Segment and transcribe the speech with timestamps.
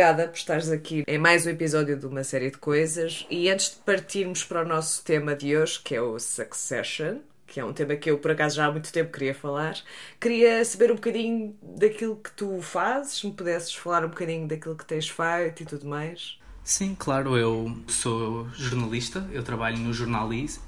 [0.00, 3.26] Obrigada por estares aqui em mais um episódio de uma série de coisas.
[3.28, 7.60] E antes de partirmos para o nosso tema de hoje, que é o Succession, que
[7.60, 9.76] é um tema que eu por acaso já há muito tempo queria falar,
[10.18, 14.74] queria saber um bocadinho daquilo que tu fazes, se me pudesses falar um bocadinho daquilo
[14.74, 16.38] que tens feito e tudo mais.
[16.64, 20.60] Sim, claro, eu sou jornalista, eu trabalho no Jornalize.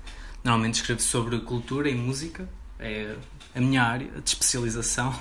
[0.44, 2.46] Normalmente escrevo sobre cultura e música,
[2.78, 3.16] é
[3.54, 5.18] a minha área de especialização.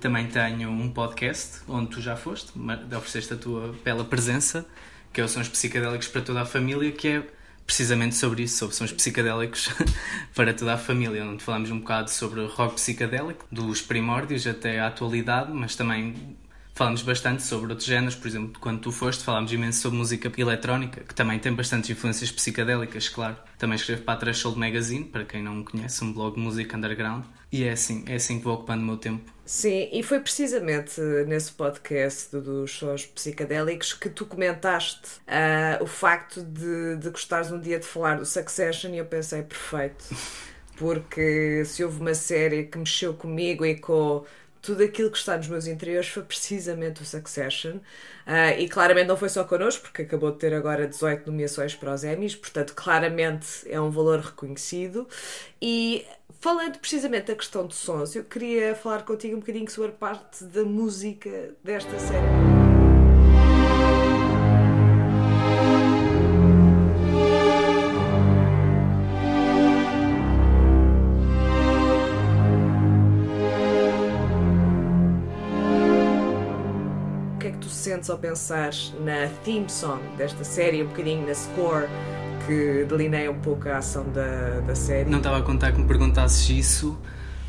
[0.00, 2.52] Também tenho um podcast onde tu já foste,
[2.96, 4.66] ofereceste a tua bela presença,
[5.12, 7.22] que é o Sons Psicadélicos para toda a família, que é
[7.66, 9.68] precisamente sobre isso, sobre sons psicadélicos
[10.34, 14.88] para toda a família, onde falamos um bocado sobre rock psicadélico, dos primórdios até à
[14.88, 16.36] atualidade, mas também
[16.74, 21.02] falamos bastante sobre outros géneros, por exemplo, quando tu foste, falámos imenso sobre música eletrónica,
[21.02, 23.36] que também tem bastantes influências psicadélicas, claro.
[23.58, 26.76] Também escrevo para a Threshold Magazine, para quem não me conhece, um blog de música
[26.76, 29.30] underground, e é assim, é assim que vou ocupando o meu tempo.
[29.44, 36.40] Sim, e foi precisamente nesse podcast dos sons psicadélicos que tu comentaste ah, o facto
[36.40, 40.04] de, de gostares um dia de falar do Succession e eu pensei, perfeito.
[40.78, 44.24] Porque se houve uma série que mexeu comigo e com
[44.62, 47.78] tudo aquilo que está nos meus interiores foi precisamente o Succession.
[48.26, 51.92] Ah, e claramente não foi só connosco, porque acabou de ter agora 18 nomeações para
[51.92, 55.08] os Emmys, portanto, claramente é um valor reconhecido.
[55.60, 56.04] E
[56.40, 60.44] falando precisamente da questão de sons, eu queria falar contigo um bocadinho sobre a parte
[60.44, 62.60] da música desta série.
[77.90, 78.70] Sentes ao pensar
[79.00, 81.88] na theme song desta série, um bocadinho na score
[82.46, 85.10] que delineia um pouco a ação da, da série?
[85.10, 86.96] Não estava a contar que me perguntasses isso,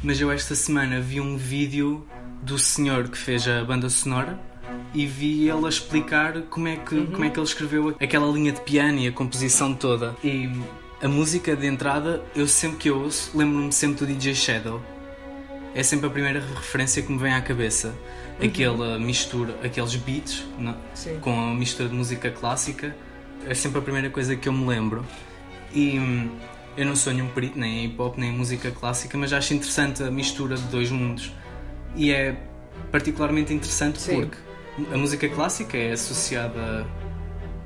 [0.02, 2.04] mas eu esta semana vi um vídeo
[2.42, 4.40] do senhor que fez a banda sonora
[4.96, 8.52] e vi ele a explicar como é que, como é que ele escreveu aquela linha
[8.52, 10.16] de piano e a composição toda.
[10.24, 10.50] E
[11.04, 14.82] a música de entrada, eu sempre que eu ouço, lembro-me sempre do DJ Shadow.
[15.76, 17.94] É sempre a primeira referência que me vem à cabeça.
[18.42, 20.76] Aquela mistura, aqueles beats não?
[20.94, 21.20] Sim.
[21.20, 22.96] com a mistura de música clássica,
[23.48, 25.06] é sempre a primeira coisa que eu me lembro.
[25.74, 26.30] E hum,
[26.76, 29.54] eu não sou nenhum perito nem em hip hop nem em música clássica, mas acho
[29.54, 31.32] interessante a mistura de dois mundos.
[31.96, 32.36] E é
[32.92, 34.22] particularmente interessante Sim.
[34.22, 34.38] porque
[34.94, 36.86] a música clássica é associada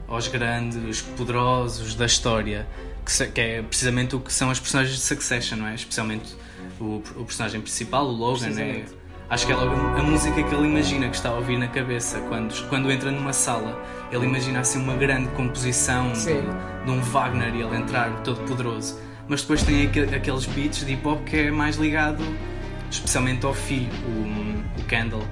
[0.08, 2.68] aos grandes, poderosos da história,
[3.06, 5.76] que, que é precisamente o que são as personagens de Succession, não é?
[5.76, 6.36] Especialmente
[6.80, 8.86] o, o personagem principal, o Logan, é.
[9.30, 12.20] Acho que é logo a música que ele imagina que está a ouvir na cabeça
[12.30, 13.82] quando, quando entra numa sala.
[14.12, 16.44] Ele imagina assim uma grande composição de, Sim.
[16.86, 19.00] de um Wagner e ele entrar todo poderoso.
[19.28, 22.24] Mas depois tem aque- aqueles beats de hip hop que é mais ligado
[22.92, 25.24] especialmente ao filho, o, o Kendall,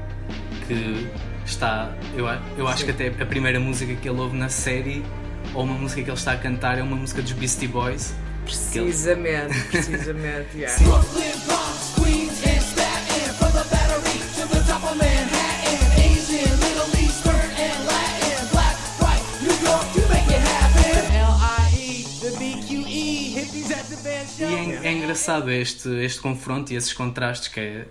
[0.67, 1.07] que
[1.45, 1.91] está.
[2.15, 2.25] Eu,
[2.57, 5.05] eu acho que até a primeira música que ele ouve na série,
[5.53, 8.13] ou uma música que ele está a cantar, é uma música dos Beastie Boys.
[8.43, 10.47] Precisamente, precisamente.
[10.57, 10.75] yeah.
[24.93, 27.85] Engraçado este, este confronto e esses contrastes, que é,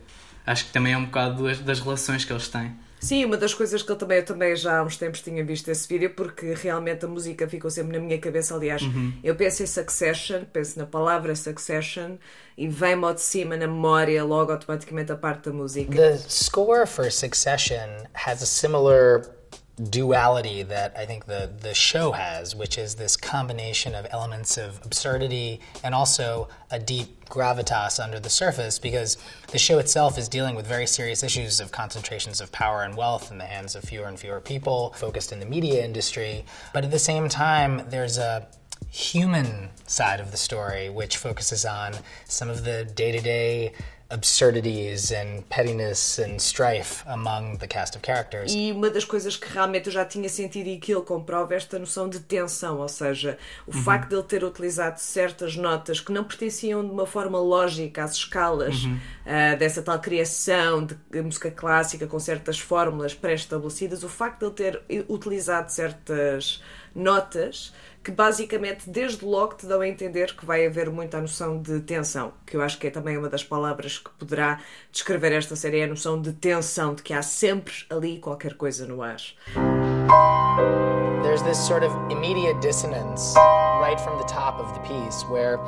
[0.46, 2.72] acho que também é um bocado das, das relações que eles têm.
[3.02, 5.68] Sim, uma das coisas que eu também, eu também já há uns tempos tinha visto
[5.68, 8.54] esse vídeo porque realmente a música ficou sempre na minha cabeça.
[8.54, 8.80] Aliás,
[9.24, 12.16] eu penso em Succession, penso na palavra Succession
[12.56, 15.90] e vem-me ao de cima na memória logo automaticamente a parte da música.
[15.92, 19.22] The score for Succession has a similar
[19.90, 24.80] duality that I think the, the show has, which is this combination of elements of
[24.84, 29.16] absurdity and also a deep gravitas under the surface because
[29.48, 33.30] the show itself is dealing with very serious issues of concentrations of power and wealth
[33.32, 36.44] in the hands of fewer and fewer people, focused in the media industry.
[36.72, 38.46] But at the same time, there's a
[38.90, 41.94] human side of the story, which focuses on
[42.26, 43.72] some of the day to day
[44.12, 48.52] absurdities and pettiness and strife among the cast of characters.
[48.52, 51.56] E uma das coisas que realmente eu já tinha sentido e que ele comprova é
[51.56, 56.12] esta noção de tensão, ou seja, o facto de ele ter utilizado certas notas que
[56.12, 58.86] não pertenciam de uma forma lógica às escalas
[59.24, 64.78] ah, dessa tal criação de música clássica com certas fórmulas pré-estabelecidas, o facto de ele
[64.78, 66.62] ter utilizado certas
[66.94, 71.80] notas que basicamente desde logo te dão a entender que vai haver muita noção de
[71.80, 74.60] tensão, que eu acho que é também uma das palavras que poderá
[74.90, 78.86] descrever esta série, é a noção de tensão, de que há sempre ali qualquer coisa
[78.86, 79.20] no ar.
[81.22, 83.34] There's this sort of immediate dissonance
[83.80, 85.58] right from the top of the piece where,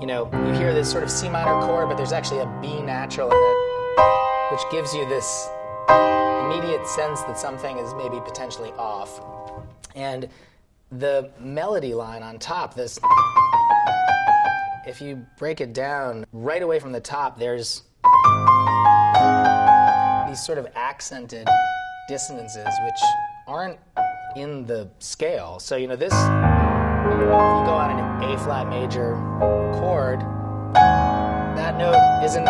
[0.00, 2.80] you know, you hear this sort of C minor chord, but there's actually a B
[2.80, 3.56] natural in it,
[4.50, 5.48] which gives you this
[6.44, 9.20] immediate sense that something is maybe potentially off.
[9.94, 10.28] And
[10.98, 12.98] the melody line on top, this,
[14.86, 17.82] if you break it down right away from the top, there's
[20.28, 21.48] these sort of accented
[22.08, 23.00] dissonances which
[23.48, 23.78] aren't
[24.36, 25.58] in the scale.
[25.58, 29.14] So, you know, this, if you go on an A flat major
[29.74, 30.20] chord,
[30.74, 32.48] that note isn't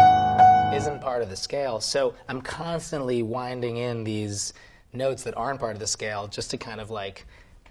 [0.74, 1.78] isn't part of the scale.
[1.80, 4.52] So I'm constantly winding in these
[4.92, 7.26] notes that aren't part of the scale just to kind of like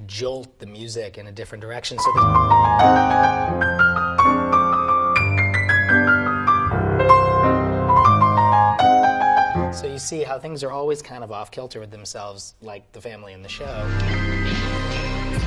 [0.05, 1.97] jolt the music in a different direction.
[1.99, 2.11] So
[9.73, 13.01] So you see how things are always kind of off kilter with themselves, like the
[13.01, 13.85] family in the show.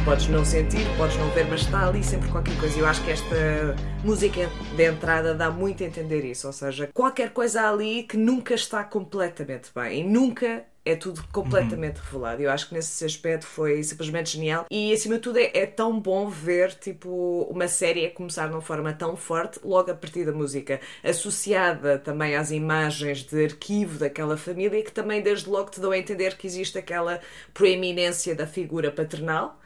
[0.04, 2.78] Podes não sentir, podes não ver, mas está ali sempre qualquer coisa.
[2.78, 6.46] Eu acho que esta música de entrada dá muito a entender isso.
[6.46, 10.00] Ou seja, qualquer coisa ali que nunca está completamente bem.
[10.00, 12.40] E nunca é tudo completamente revelado.
[12.40, 14.66] Eu acho que nesse aspecto foi simplesmente genial.
[14.70, 18.54] E acima de tudo é, é tão bom ver tipo uma série a começar de
[18.54, 23.98] uma forma tão forte logo a partir da música, associada também às imagens de arquivo
[23.98, 27.20] daquela família que também desde logo te dão a entender que existe aquela
[27.52, 29.58] proeminência da figura paternal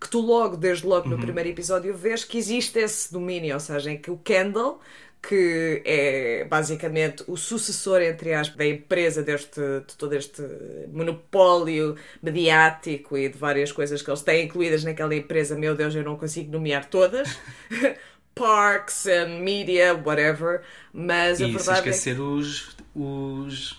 [0.00, 3.90] que tu logo, desde logo no primeiro episódio, vês que existe esse domínio, ou seja,
[3.90, 4.80] em que o Kendall,
[5.22, 10.42] que é basicamente o sucessor, entre aspas, da empresa deste, de todo este
[10.92, 16.04] monopólio mediático e de várias coisas que eles têm incluídas naquela empresa, meu Deus, eu
[16.04, 17.38] não consigo nomear todas.
[18.34, 20.62] Parks and media, whatever,
[20.92, 21.98] mas a E sem verdade é que...
[21.98, 23.78] esquecer os, os,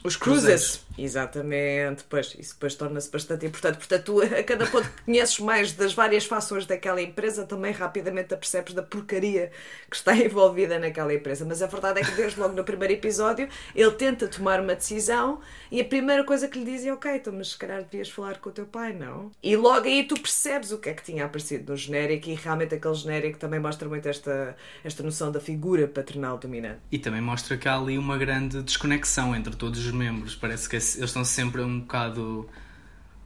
[0.74, 0.86] Os.
[0.98, 3.78] Exatamente, pois, isso depois torna-se bastante importante.
[3.78, 8.34] Portanto, tu, a cada ponto que conheces mais das várias fações daquela empresa, também rapidamente
[8.34, 9.52] apercebes da porcaria
[9.90, 11.46] que está envolvida naquela empresa.
[11.46, 15.40] Mas a verdade é que, desde logo no primeiro episódio, ele tenta tomar uma decisão
[15.72, 18.40] e a primeira coisa que lhe diz é: Ok, então, mas se calhar devias falar
[18.40, 19.32] com o teu pai, não?
[19.44, 22.76] E logo aí tu percebes o que é que tinha aparecido no genérico e realmente
[22.76, 26.80] aquele genérico também mostra muito esta, esta noção da figura paternal dominante.
[26.92, 30.36] E também mostra que há ali uma grande desconexão entre todos os membros.
[30.36, 32.50] Parece que eles estão sempre um bocado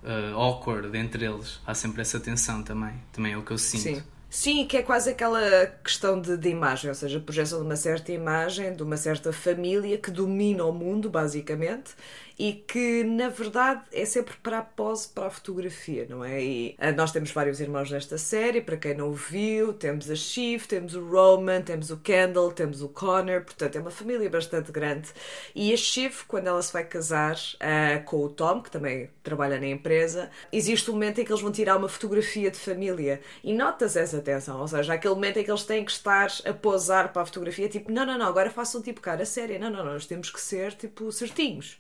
[0.04, 1.60] uh, awkward entre eles.
[1.66, 2.94] Há sempre essa tensão também.
[3.12, 3.82] Também é o que eu sinto.
[3.82, 4.04] Sim.
[4.34, 8.12] Sim, que é quase aquela questão de, de imagem, ou seja, projeção de uma certa
[8.12, 11.92] imagem, de uma certa família que domina o mundo, basicamente,
[12.38, 16.44] e que, na verdade, é sempre para a pose, para a fotografia, não é?
[16.44, 20.66] E ah, nós temos vários irmãos nesta série, para quem não viu, temos a Shiv,
[20.68, 25.10] temos o Roman, temos o Kendall, temos o Connor, portanto, é uma família bastante grande.
[25.56, 29.60] E a Shiv, quando ela se vai casar ah, com o Tom, que também trabalha
[29.60, 33.54] na empresa, existe um momento em que eles vão tirar uma fotografia de família e
[33.54, 37.12] notas essa tensão, ou seja, aquele momento em que eles têm que estar a posar
[37.14, 39.94] para a fotografia, tipo, não, não, não, agora façam tipo cara séria, não, não, não,
[39.94, 41.80] nós temos que ser tipo certinhos.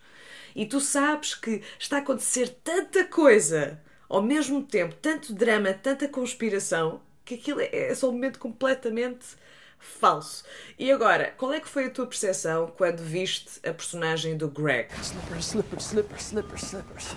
[0.55, 3.79] E tu sabes que está a acontecer tanta coisa
[4.09, 9.25] ao mesmo tempo, tanto drama, tanta conspiração, que aquilo é é só um momento completamente
[9.79, 10.43] falso.
[10.77, 14.89] E agora, qual é que foi a tua percepção quando viste a personagem do Greg?
[15.01, 17.15] Slippers, slippers, slippers, slippers, slippers.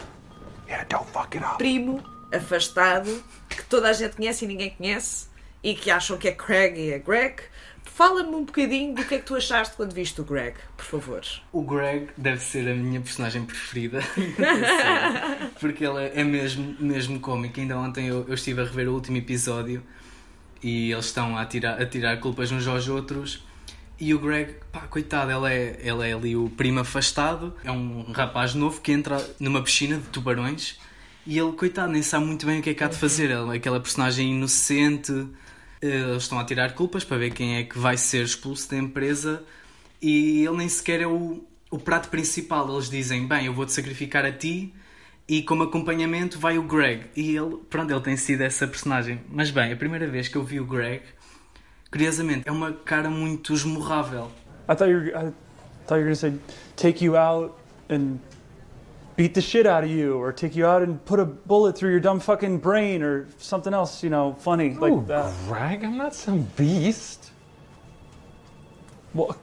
[0.68, 1.58] Yeah, don't fuck it up.
[1.58, 2.02] primo
[2.32, 5.28] afastado que toda a gente conhece e ninguém conhece
[5.62, 7.42] e que acham que é Craig e é Greg.
[7.86, 11.22] Fala-me um bocadinho do que é que tu achaste quando viste o Greg, por favor.
[11.52, 14.00] O Greg deve ser a minha personagem preferida.
[15.58, 17.58] Porque ele é mesmo, mesmo cómico.
[17.58, 19.82] Ainda ontem eu, eu estive a rever o último episódio
[20.62, 23.44] e eles estão a tirar, a tirar culpas uns aos outros.
[23.98, 27.54] E o Greg, pá, coitado, ele é, ele é ali o primo afastado.
[27.64, 30.78] É um rapaz novo que entra numa piscina de tubarões
[31.26, 33.30] e ele, coitado, nem sabe muito bem o que é que há de fazer.
[33.30, 35.12] Ele é aquela personagem inocente.
[35.86, 39.42] Eles estão a tirar culpas para ver quem é que vai ser expulso da empresa
[40.00, 42.72] e ele nem sequer é o, o prato principal.
[42.72, 44.74] Eles dizem: Bem, eu vou-te sacrificar a ti
[45.28, 47.06] e como acompanhamento vai o Greg.
[47.16, 49.20] E ele, pronto, ele tem sido essa personagem.
[49.28, 51.02] Mas bem, a primeira vez que eu vi o Greg,
[51.90, 54.30] curiosamente, é uma cara muito esmorrável.
[54.68, 55.10] I thought you were.
[55.10, 55.32] I,
[55.86, 56.34] thought you were gonna say,
[56.76, 57.54] take you out
[57.88, 58.18] and
[59.16, 61.90] beat the shit out of you, or take you out and put a bullet through
[61.90, 65.32] your dumb fucking brain, or something else, you know, funny like oh, that.
[65.48, 67.30] Greg, I'm not some beast.
[69.14, 69.36] Well,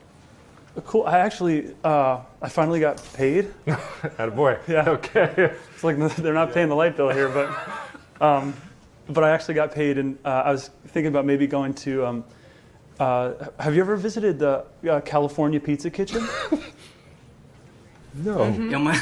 [0.85, 1.05] cool.
[1.05, 3.51] I actually, uh, I finally got paid.
[4.35, 4.57] boy.
[4.67, 4.89] Yeah.
[4.89, 5.51] Okay.
[5.73, 7.49] It's like they're not paying the light bill here, but,
[8.25, 8.53] um,
[9.09, 12.05] but I actually got paid, and uh, I was thinking about maybe going to.
[12.05, 12.25] Um,
[12.99, 16.27] uh, have you ever visited the uh, California Pizza Kitchen?
[18.15, 18.45] No.
[18.71, 18.93] É uma.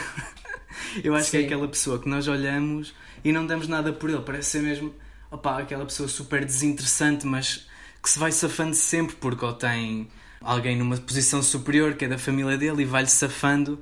[1.03, 1.45] Eu acho que é Sim.
[1.45, 2.93] aquela pessoa que nós olhamos
[3.23, 4.21] e não damos nada por ele.
[4.21, 4.93] Parece ser mesmo
[5.31, 7.67] opá, aquela pessoa super desinteressante, mas
[8.03, 10.09] que se vai safando sempre porque ou tem
[10.41, 13.81] alguém numa posição superior que é da família dele e vai-lhe safando.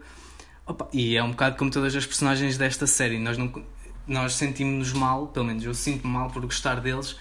[0.65, 3.17] Opa, e é um bocado como todas as personagens desta série.
[3.17, 3.51] Nós, não,
[4.05, 7.15] nós sentimos-nos mal, pelo menos eu sinto-me mal por gostar deles,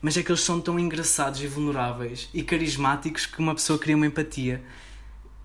[0.00, 3.96] mas é que eles são tão engraçados e vulneráveis e carismáticos que uma pessoa cria
[3.96, 4.62] uma empatia.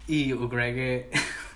[0.08, 1.10] E o Greg é.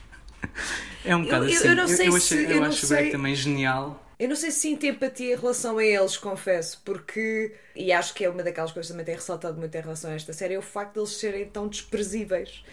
[1.06, 1.68] é um bocado eu- assim.
[1.68, 4.06] eu não sei eu, se- achei- eu eu acho o Greg sei- também genial.
[4.20, 7.56] Eu não sei se sinto empatia em relação a eles, confesso, porque.
[7.76, 10.14] E acho que é uma daquelas coisas que também tem ressaltado muito em relação a
[10.14, 12.64] esta série, é o facto de eles serem tão desprezíveis.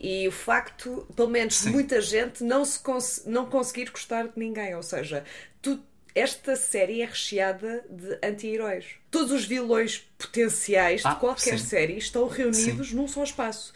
[0.00, 4.32] E o facto, pelo menos, de muita gente não, se cons não conseguir gostar de
[4.36, 4.74] ninguém.
[4.74, 5.22] Ou seja,
[5.62, 5.80] tu-
[6.16, 8.86] esta série é recheada de anti-heróis.
[9.08, 11.64] Todos os vilões potenciais Ah, de qualquer sim.
[11.66, 13.72] série estão reunidos num só espaço.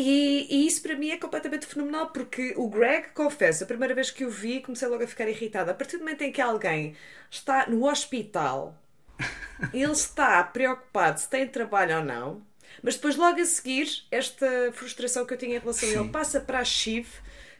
[0.00, 4.12] E, e isso para mim é completamente fenomenal, porque o Greg, confesso, a primeira vez
[4.12, 5.72] que o vi, comecei logo a ficar irritada.
[5.72, 6.94] A partir do momento em que alguém
[7.28, 8.80] está no hospital,
[9.74, 12.46] ele está preocupado se tem trabalho ou não,
[12.80, 16.40] mas depois, logo a seguir, esta frustração que eu tinha em relação a ele passa
[16.40, 17.08] para a Shiv,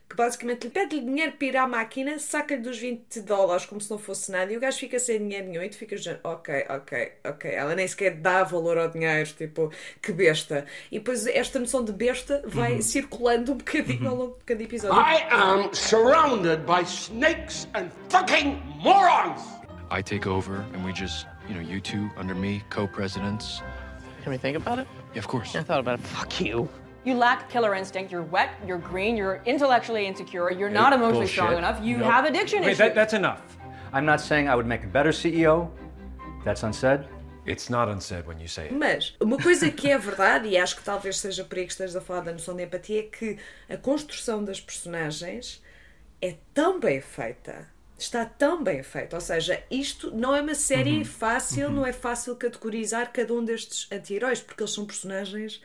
[0.08, 3.90] que basicamente lhe pede-lhe dinheiro para ir à máquina, saca-lhe dos 20 dólares como se
[3.90, 6.64] não fosse nada, e o gajo fica sem dinheiro nenhum, e tu ficas dizendo, ok,
[6.68, 10.64] ok, ok, ela nem sequer dá valor ao dinheiro, tipo, que besta.
[10.90, 14.98] E depois esta noção de besta vai circulando um bocadinho ao longo de cada episódio.
[14.98, 19.42] I am surrounded by snakes and fucking morons!
[19.90, 23.62] I take over and we just, you know, you two under me, co-presidents.
[24.22, 24.86] Can we think about it?
[25.14, 25.54] Yeah, of course.
[25.54, 26.06] I thought about it.
[26.06, 26.68] Fuck you.
[27.04, 28.10] You lack killer instinct.
[28.12, 28.50] You're wet.
[28.66, 29.16] You're green.
[29.16, 30.50] You're intellectually insecure.
[30.50, 31.34] You're not emotionally bullshit.
[31.34, 31.80] strong enough.
[31.82, 32.10] You Nope.
[32.12, 32.78] have addiction Okay, issues.
[32.78, 33.40] that, that's enough.
[33.92, 35.70] I'm not saying I would make a better CEO.
[36.44, 37.06] That's unsaid.
[37.46, 38.74] It's not unsaid when you say it.
[38.74, 41.96] Mas uma coisa que é verdade, e acho que talvez seja por aí que estejas
[41.96, 43.38] a falar da noção de empatia, é que
[43.70, 45.62] a construção das personagens
[46.20, 47.66] é tão bem feita.
[47.98, 49.16] Está tão bem feita.
[49.16, 53.88] Ou seja, isto não é uma série fácil, não é fácil categorizar cada um destes
[53.90, 55.62] anti-heróis, porque eles são personagens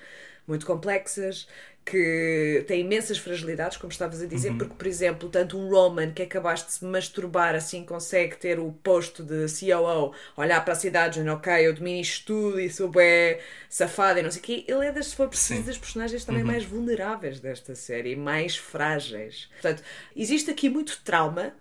[0.47, 1.47] muito complexas,
[1.85, 6.21] que têm imensas fragilidades, como estavas a dizer, porque, por exemplo, tanto um Roman que
[6.21, 11.15] acabaste de se masturbar assim consegue ter o posto de COO, olhar para a cidade
[11.15, 13.37] dizendo, ok, eu domino isto tudo e sou bem
[13.69, 14.65] safado e não sei o quê.
[14.67, 15.65] Ele é, das, se for preciso, Sim.
[15.67, 19.49] das personagens também mais vulneráveis desta série, mais frágeis.
[19.51, 19.83] Portanto,
[20.15, 21.53] existe aqui muito trauma.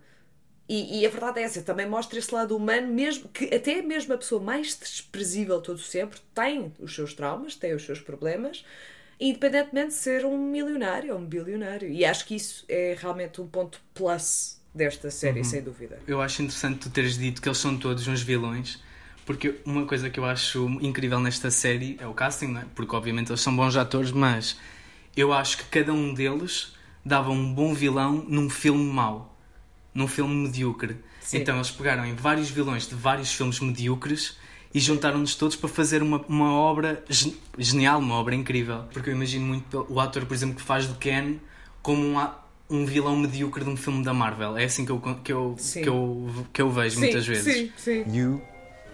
[0.73, 4.15] E, e a verdade é essa, também mostra esse lado humano, mesmo que até mesmo
[4.15, 8.65] a pessoa mais desprezível todo sempre tem os seus traumas, tem os seus problemas,
[9.21, 11.91] independentemente de ser um milionário ou um bilionário.
[11.91, 15.99] E acho que isso é realmente um ponto plus desta série, sem dúvida.
[16.07, 18.83] Eu acho interessante tu teres dito que eles são todos uns vilões,
[19.27, 22.65] porque uma coisa que eu acho incrível nesta série é o casting, não é?
[22.75, 24.57] Porque obviamente eles são bons atores, mas
[25.15, 26.73] eu acho que cada um deles
[27.05, 29.32] dava um bom vilão num filme mau,
[29.95, 30.97] num filme medíocre.
[31.21, 31.39] Sim.
[31.39, 34.37] Então eles pegaram em vários vilões de vários filmes medíocres
[34.75, 38.85] e juntaram-nos todos para fazer uma, uma obra gen- genial, uma obra incrível.
[38.93, 41.37] Porque eu imagino muito o ator, por exemplo, que faz do Ken
[41.83, 42.29] como um,
[42.71, 44.57] um vilão medíocre de um filme da Marvel.
[44.57, 45.83] É assim que eu, que eu, Sim.
[45.83, 47.55] que eu, que eu vejo muitas vezes.
[47.55, 48.05] Sim, sim.
[48.17, 48.41] You,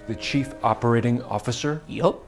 [0.08, 1.80] the chief operating officer?
[1.88, 2.27] Yup.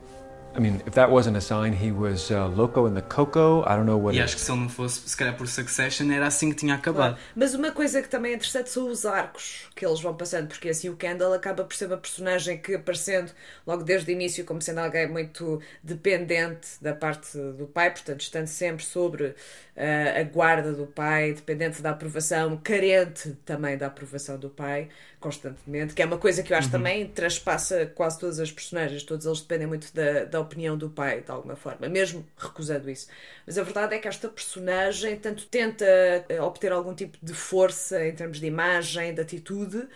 [0.53, 3.63] I mean, if that wasn't a sign, he was uh, loco in the coco.
[3.63, 6.11] I don't know what E acho que se ele não fosse, se calhar por Succession,
[6.11, 7.17] era assim que tinha acabado.
[7.37, 10.69] Mas uma coisa que também é interessante são os arcos que eles vão passando, porque
[10.69, 13.31] assim o Kendall acaba por ser uma personagem que aparecendo
[13.65, 18.49] logo desde o início como sendo alguém muito dependente da parte do pai, portanto estando
[18.49, 19.35] sempre sobre
[19.77, 24.89] eh, a guarda do pai, dependente da aprovação, carente também da aprovação do pai,
[25.19, 29.25] constantemente, que é uma coisa que eu acho também transpassa quase todas as personagens, todos
[29.25, 33.09] eles dependem muito da, da opinião do pai, de alguma forma, mesmo recusando isso.
[33.47, 35.85] Mas a verdade é que esta personagem tanto tenta
[36.29, 39.89] eh, obter algum tipo de força em termos de imagem, de atitude,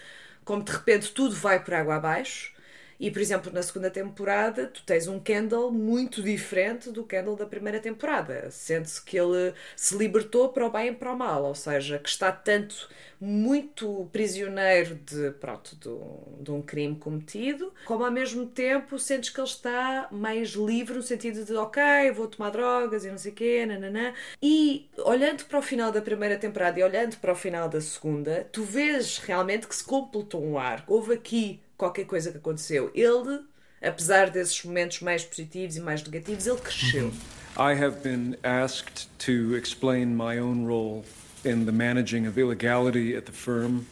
[0.45, 2.54] como de repente tudo vai por água abaixo.
[2.99, 7.47] E, por exemplo, na segunda temporada, tu tens um Kendall muito diferente do Kendall da
[7.47, 8.51] primeira temporada.
[8.51, 12.09] Sente-se que ele se libertou para o bem e para o mal, ou seja, que
[12.09, 12.89] está tanto
[13.21, 19.41] muito prisioneiro de, pronto, de, de um crime cometido, como ao mesmo tempo sentes que
[19.41, 21.83] ele está mais livre no sentido de, ok,
[22.13, 24.13] vou tomar drogas e não sei o quê, nananã.
[24.43, 28.47] E olhando para o final da primeira temporada e olhando para o final da segunda,
[28.53, 30.93] tu vês realmente que se completou um arco.
[30.93, 32.91] Houve aqui qualquer coisa que aconteceu.
[32.95, 33.41] Ele,
[33.83, 37.13] apesar desses momentos mais positivos e mais negativos, ele cresceu.
[37.57, 41.05] I have been asked to explain my own role
[41.45, 43.87] in the managing of illegality at the firm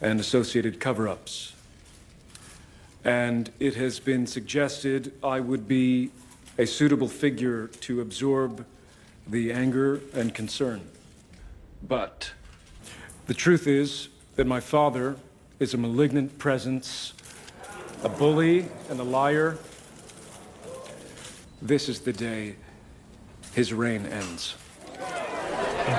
[0.00, 1.54] and associated cover ups.
[3.04, 6.10] And it has been suggested I would be
[6.56, 8.64] a suitable figure to absorb
[9.26, 10.82] the anger and concern.
[11.82, 12.32] But
[13.26, 15.16] the truth is that my father
[15.58, 17.12] is a malignant presence,
[18.04, 19.58] a bully, and a liar.
[21.60, 22.56] This is the day
[23.54, 24.56] his reign ends.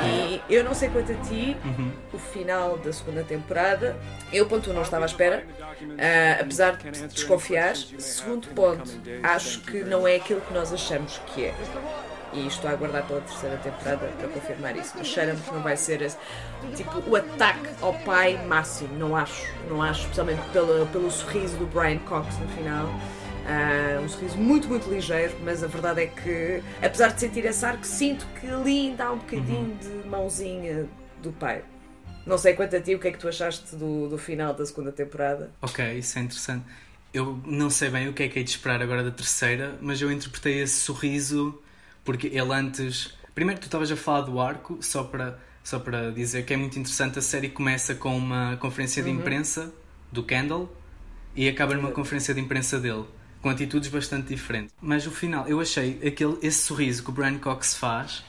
[0.06, 1.58] E eu não sei quanto a ti,
[2.14, 3.98] o final da segunda temporada,
[4.32, 5.46] eu, ponto, um, não estava à espera,
[5.98, 7.76] ah, apesar de desconfiar.
[7.76, 8.90] Segundo ponto,
[9.22, 11.54] acho que não é aquilo que nós achamos que é.
[12.34, 14.94] E estou a aguardar pela terceira temporada para confirmar isso.
[14.98, 16.18] Mas cheira-me que não vai ser esse,
[16.76, 18.98] tipo o ataque ao pai máximo.
[18.98, 19.48] Não acho.
[19.70, 22.90] Não acho, especialmente pelo, pelo sorriso do Brian Cox no final.
[23.46, 27.66] Ah, um sorriso muito, muito ligeiro, mas a verdade é que, apesar de sentir esse
[27.66, 30.88] arco, sinto que ali ainda há um bocadinho de mãozinha
[31.22, 31.64] do pai.
[32.26, 34.66] Não sei quanto a ti, o que é que tu achaste do, do final da
[34.66, 35.52] segunda temporada?
[35.62, 36.66] Ok, isso é interessante.
[37.14, 40.02] Eu não sei bem o que é que é de esperar agora da terceira, mas
[40.02, 41.62] eu interpretei esse sorriso
[42.04, 43.14] porque ele antes.
[43.36, 46.78] Primeiro, tu estavas a falar do arco, só para, só para dizer que é muito
[46.78, 47.20] interessante.
[47.20, 49.18] A série começa com uma conferência de Uhum.
[49.18, 49.74] imprensa
[50.12, 50.72] do Kendall
[51.36, 53.06] e acaba numa conferência de imprensa dele,
[53.42, 54.74] com atitudes bastante diferentes.
[54.82, 58.24] Mas o final, eu achei aquele, esse sorriso que o Brian Cox faz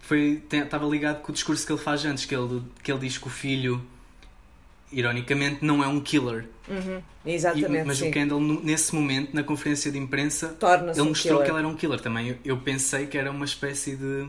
[0.00, 3.16] foi, estava ligado com o discurso que ele faz antes, que ele, que ele diz
[3.18, 3.80] que o filho,
[4.98, 6.46] ironicamente, não é um killer.
[6.68, 7.82] Uhum, Exatamente.
[7.82, 8.08] E- mas sim.
[8.08, 10.56] o Kendall, nesse momento, na conferência de imprensa,
[10.92, 11.44] ele um mostrou killer.
[11.44, 12.28] que ele era um killer também.
[12.28, 14.26] Eu, eu pensei que era uma espécie de,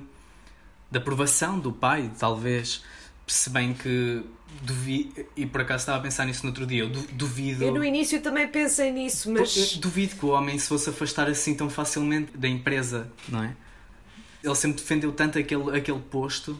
[0.91, 2.83] de aprovação do pai, talvez.
[3.27, 4.21] Se bem que
[4.61, 7.63] duvi e por acaso estava a pensar nisso no outro dia, eu du- duvido.
[7.63, 9.77] Eu no início também pensei nisso, mas.
[9.77, 13.55] Duvido que o homem se fosse afastar assim tão facilmente da empresa, não é?
[14.43, 16.59] Ele sempre defendeu tanto aquele, aquele posto.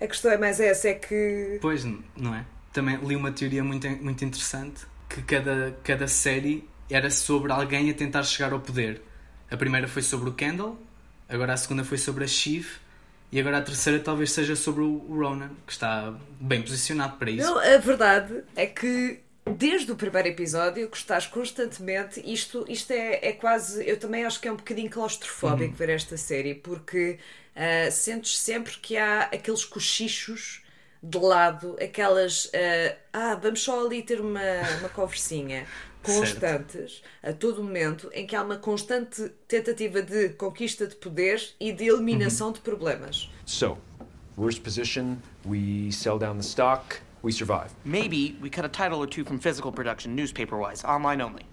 [0.00, 1.58] A questão é mais essa, é que.
[1.62, 1.84] Pois,
[2.16, 2.44] não é?
[2.72, 7.94] Também li uma teoria muito, muito interessante que cada, cada série era sobre alguém a
[7.94, 9.02] tentar chegar ao poder.
[9.50, 10.78] A primeira foi sobre o Kendall,
[11.28, 12.66] agora a segunda foi sobre a Shiv
[13.32, 17.54] e agora a terceira talvez seja sobre o Ronan, que está bem posicionado para isso.
[17.54, 23.28] Não, a verdade é que desde o primeiro episódio que estás constantemente, isto, isto é,
[23.28, 25.76] é quase, eu também acho que é um bocadinho claustrofóbico Uhum.
[25.76, 27.18] ver esta série, porque
[27.54, 30.59] ah, sentes sempre que há aqueles cochichos
[31.02, 34.40] de lado, aquelas ah, ah, vamos só ali ter uma,
[34.80, 35.66] uma conversinha
[36.02, 41.72] constantes a todo momento em que há uma constante tentativa de conquista de poder e
[41.72, 43.30] de eliminação de problemas.
[43.44, 43.76] So,
[44.36, 47.70] worst position, we sell down the stock, we survive.
[47.84, 51.44] Maybe we cut a title or two from physical production, newspaper wise, online only.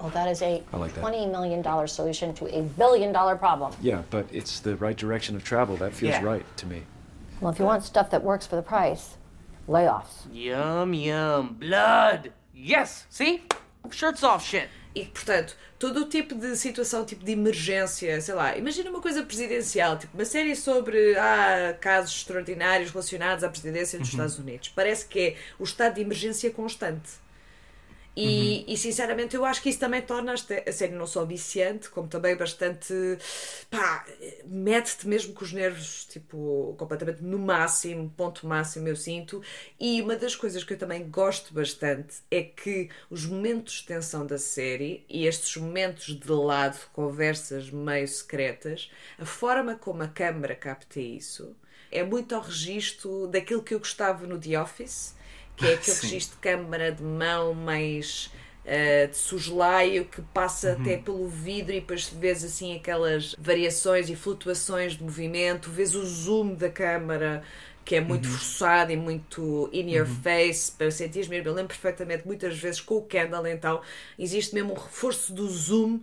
[0.00, 1.04] Well, that is a like that.
[1.04, 3.72] $20 million solution to a billion dollar problem.
[3.80, 5.76] Yeah, but it's the right direction of travel.
[5.76, 6.24] That feels Yeah.
[6.24, 6.82] right to me.
[7.44, 9.18] Well, if you want stuff that works for the price,
[9.68, 10.24] layoffs.
[10.32, 11.54] Yum, yum.
[11.60, 12.32] Blood!
[12.54, 13.04] Yes!
[13.10, 13.42] See?
[13.90, 14.70] Shirts off shit.
[14.94, 19.22] E, portanto, todo o tipo de situação, tipo de emergência, sei lá, imagina uma coisa
[19.24, 24.14] presidencial, tipo uma série sobre ah, casos extraordinários relacionados à presidência dos Uhum.
[24.14, 24.68] Estados Unidos.
[24.74, 27.10] Parece que é o estado de emergência constante.
[28.16, 32.06] E, e, sinceramente eu acho que isso também torna a série não só viciante, como
[32.06, 32.94] também bastante
[33.68, 34.06] pá,
[34.44, 39.42] mete-te mesmo com os nervos tipo, completamente no máximo, ponto máximo eu sinto.
[39.80, 44.24] E uma das coisas que eu também gosto bastante é que os momentos de tensão
[44.24, 50.54] da série e estes momentos de lado, conversas meio secretas, a forma como a câmara
[50.54, 51.56] capta isso
[51.90, 55.14] é muito ao registro daquilo que eu gostava no The Office
[55.56, 56.00] que é aquele Sim.
[56.00, 58.30] registro de câmara de mão mais
[58.64, 60.72] eh, de soslaio que passa Uhum.
[60.72, 66.04] até pelo vidro e depois vês assim aquelas variações e flutuações de movimento, vês o
[66.04, 67.42] zoom da câmara
[67.84, 68.30] que é muito Uhum.
[68.30, 71.48] forçado e muito in your face para sentires mesmo.
[71.48, 73.82] Eu lembro perfeitamente muitas vezes com o Kendall então
[74.18, 76.00] existe mesmo um reforço do zoom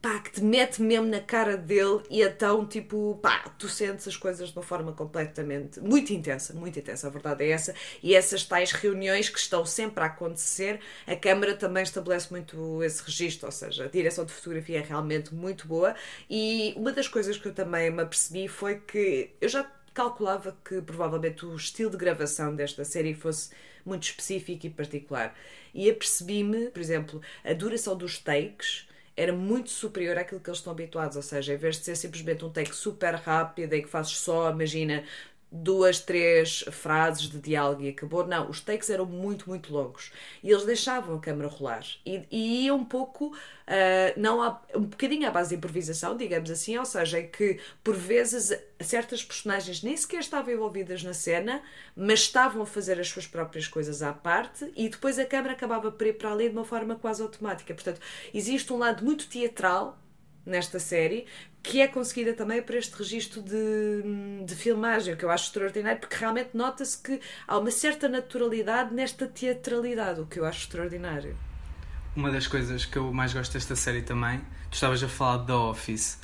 [0.00, 4.16] pá, que te mete mesmo na cara dele e então, tipo, pá, tu sentes as
[4.16, 7.74] coisas de uma forma completamente, muito intensa, muito intensa, a verdade é essa.
[8.02, 13.02] E essas tais reuniões que estão sempre a acontecer, a câmara também estabelece muito esse
[13.02, 15.94] registro, ou seja, a direção de fotografia é realmente muito boa.
[16.28, 20.80] E uma das coisas que eu também me apercebi foi que eu já calculava que
[20.80, 23.50] provavelmente o estilo de gravação desta série fosse
[23.84, 25.34] muito específico e particular.
[25.74, 28.88] E apercebi-me, por exemplo, a duração dos takes
[29.20, 31.16] era muito superior àquilo que eles estão habituados.
[31.16, 34.50] Ou seja, em vez de ser simplesmente um take super rápido em que fazes só,
[34.50, 35.04] imagina,
[35.50, 38.26] duas, três frases de diálogo e acabou.
[38.26, 40.12] Não, os takes eram muito, muito longos.
[40.42, 41.84] E eles deixavam a câmera rolar.
[42.06, 43.36] E, e ia um pouco,
[43.66, 47.60] ah, não há, um bocadinho à base de improvisação, digamos assim, ou seja, em que
[47.82, 51.62] por vezes certas personagens nem sequer estavam envolvidas na cena,
[51.94, 55.92] mas estavam a fazer as suas próprias coisas à parte e depois a câmera acabava
[55.92, 57.74] por ir para ali de uma forma quase automática.
[57.74, 58.00] Portanto,
[58.32, 59.99] existe um lado muito teatral
[60.44, 61.26] nesta série
[61.62, 66.16] que é conseguida também por este registro de, de filmagem, que eu acho extraordinário, porque
[66.16, 71.36] realmente nota-se que há uma certa naturalidade nesta teatralidade, o que eu acho extraordinário.
[72.16, 75.56] Uma das coisas que eu mais gosto desta série também, tu estavas a falar da
[75.56, 76.18] Office.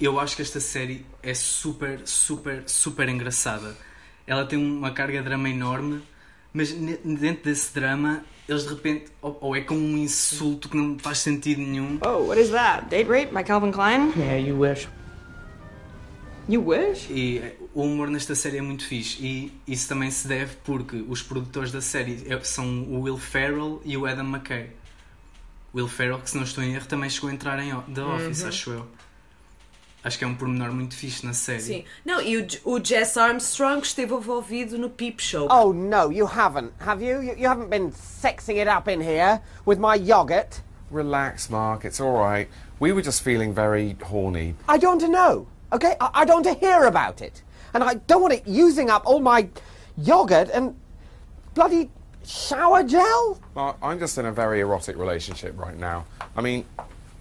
[0.00, 3.76] Eu acho que esta série é super, super, super engraçada.
[4.26, 6.02] Ela tem uma carga de drama enorme,
[6.52, 9.04] mas dentro desse drama, eles de repente.
[9.22, 11.98] Ou, ou é como um insulto que não faz sentido nenhum.
[12.04, 12.86] Oh, what is that?
[12.88, 14.12] Date Rape by Calvin Klein?
[14.16, 14.88] Yeah, you wish.
[16.48, 17.08] You wish?
[17.10, 19.22] E eh, o humor nesta série é muito fixe.
[19.24, 23.80] E isso também se deve porque os produtores da série é- são o Will Ferrell
[23.84, 24.70] e o Adam McKay.
[25.72, 28.42] Will Ferrell, que se não estou em erro, também chegou a entrar em The Office,
[28.42, 28.48] Uhum.
[28.48, 28.86] acho eu.
[30.02, 31.60] Acho que é um pormenor muito fixe na série.
[31.60, 31.84] Sim.
[32.04, 35.46] Não, e o, J- o Jess Armstrong esteve envolvido no Peep Show.
[35.50, 37.22] Oh no, you haven't, have you?
[37.22, 40.62] You, you haven't been sexing it up in here with my yogurt.
[40.90, 41.84] Relax, Mark.
[41.84, 42.48] It's all right.
[42.78, 44.54] We were just feeling very horny.
[44.66, 45.96] I don't want to know, okay?
[46.00, 47.42] I, I don't want to hear about it.
[47.74, 49.48] And I don't want it using up all my
[49.98, 50.74] yogurt and
[51.54, 51.90] bloody
[52.24, 53.38] shower gel.
[53.54, 56.06] Mark, I'm just in a very erotic relationship right now.
[56.34, 56.64] I mean,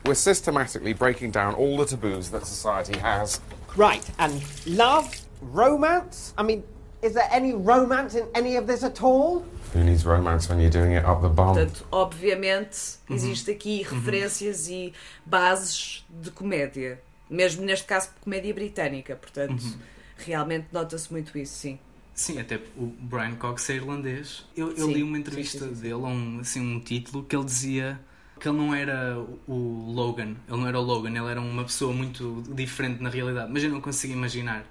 [0.06, 3.40] we're systematically breaking down all the taboos that society has.
[3.76, 6.34] Right, and love, romance?
[6.38, 6.64] I mean,
[7.02, 9.46] is there any romance in any of this at all?
[9.74, 11.54] Who needs romance when you're doing it up the bum?
[11.56, 14.94] Portanto, obviamente, existe aqui referências e
[15.26, 17.00] bases de comédia.
[17.30, 19.16] Mesmo neste caso, comédia britânica.
[19.16, 19.78] Portanto, Uhum.
[20.18, 21.80] realmente nota-se muito isso, sim.
[22.16, 24.44] Sim, até o Brian Cox é irlandês.
[24.58, 25.82] Eu, eu Sim, li uma entrevista sim, sim, sim.
[25.82, 27.98] dele, um, assim, um título, que ele dizia
[28.40, 30.36] que ele não era o Logan.
[30.48, 33.52] Ele não era o Logan, ele era uma pessoa muito diferente na realidade.
[33.52, 34.66] Mas eu não consigo imaginar.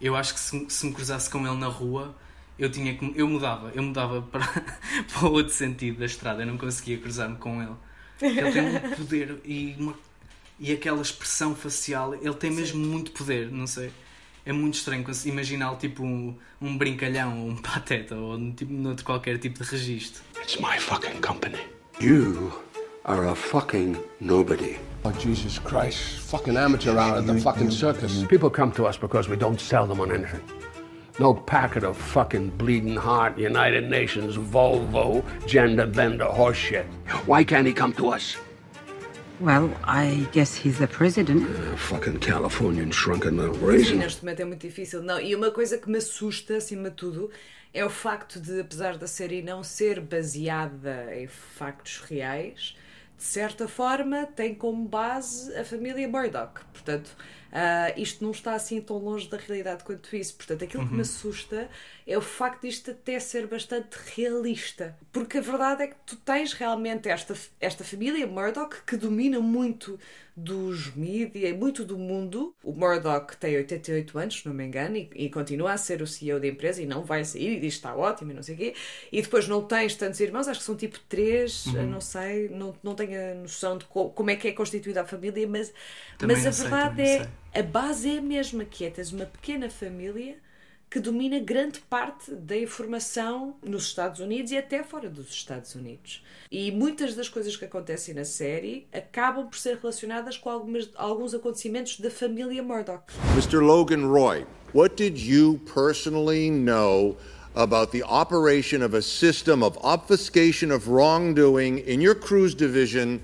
[0.00, 2.16] Eu acho que se, se me cruzasse com ele na rua,
[2.58, 3.12] eu tinha que.
[3.16, 3.72] Eu mudava.
[3.74, 6.42] Eu mudava para, para o outro sentido da estrada.
[6.42, 7.74] Eu não conseguia cruzar-me com ele.
[8.20, 9.94] Ele tem um poder e, uma,
[10.58, 12.14] e aquela expressão facial.
[12.14, 13.92] Ele tem mesmo muito poder, não sei.
[14.46, 19.04] É muito estranho imaginá-lo tipo um, um brincalhão ou um pateta ou um tipo, noutro
[19.04, 20.22] qualquer tipo de registro.
[20.40, 21.58] It's my fucking company.
[22.00, 22.67] You
[23.08, 24.76] are a fucking nobody.
[25.04, 26.20] Oh, Jesus Christ.
[26.20, 28.24] Fucking amateur hour at the fucking circus.
[28.24, 30.42] People come to us because we don't sell them on anything.
[31.18, 36.84] No packet of fucking bleeding heart, United Nations, Volvo, gender bender horseshit.
[37.26, 38.36] Why can't he come to us?
[39.40, 41.48] Well, I guess he's the president.
[41.78, 43.98] fucking Californian shrunken little raisin.
[43.98, 45.02] neste momento é muito difícil.
[45.02, 47.30] Não, e uma coisa que me assusta, acima de tudo,
[47.72, 52.74] é o facto de, apesar da série não ser baseada em factos reais,
[53.18, 56.64] de certa forma tem como base a família Murdoch.
[56.72, 57.16] Portanto,
[57.50, 60.34] ah, isto não está assim tão longe da realidade quanto isso.
[60.36, 61.02] Portanto, aquilo que me Uhum.
[61.02, 61.68] assusta
[62.06, 64.96] é o facto disto até ser bastante realista.
[65.12, 69.98] Porque a verdade é que tu tens realmente esta, esta família Murdoch que domina muito
[70.36, 72.54] dos mídias e muito do mundo.
[72.62, 76.06] O Murdoch tem 88 anos, se não me engano, e, e continua a ser o
[76.06, 78.54] CEO da empresa e não vai sair e diz que está ótimo e não sei
[78.54, 78.74] o quê.
[79.10, 81.88] E depois não tens tantos irmãos, acho que são tipo três, Uhum.
[81.88, 85.06] não sei, não, não tenho a noção de co- como é que é constituída a
[85.06, 85.72] família, mas,
[86.18, 89.12] Também mas a sei, verdade é, não a base é a mesma, que é tens
[89.12, 90.36] uma pequena família
[90.90, 96.22] que domina grande parte da informação nos Estados Unidos e até fora dos Estados Unidos.
[96.50, 101.34] E muitas das coisas que acontecem na série acabam por ser relacionadas com algumas, alguns
[101.34, 103.04] acontecimentos da família Murdoch.
[103.34, 103.62] Mr.
[103.62, 107.16] Logan Roy, what did you personally know
[107.54, 113.20] about the operation of a system of obfuscation of wrongdoing in your cruise division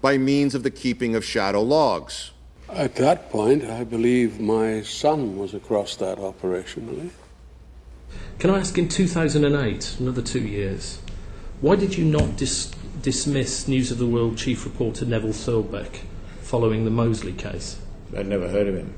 [0.00, 2.32] by means of the keeping of shadow logs?
[2.74, 7.10] At that point, I believe my son was across that operationally.
[8.38, 10.98] Can I ask, in 2008, another two years,
[11.60, 12.70] why did you not dis-
[13.02, 16.00] dismiss News of the World chief reporter Neville Thurbeck
[16.40, 17.78] following the Mosley case?
[18.16, 18.94] I'd never heard of him.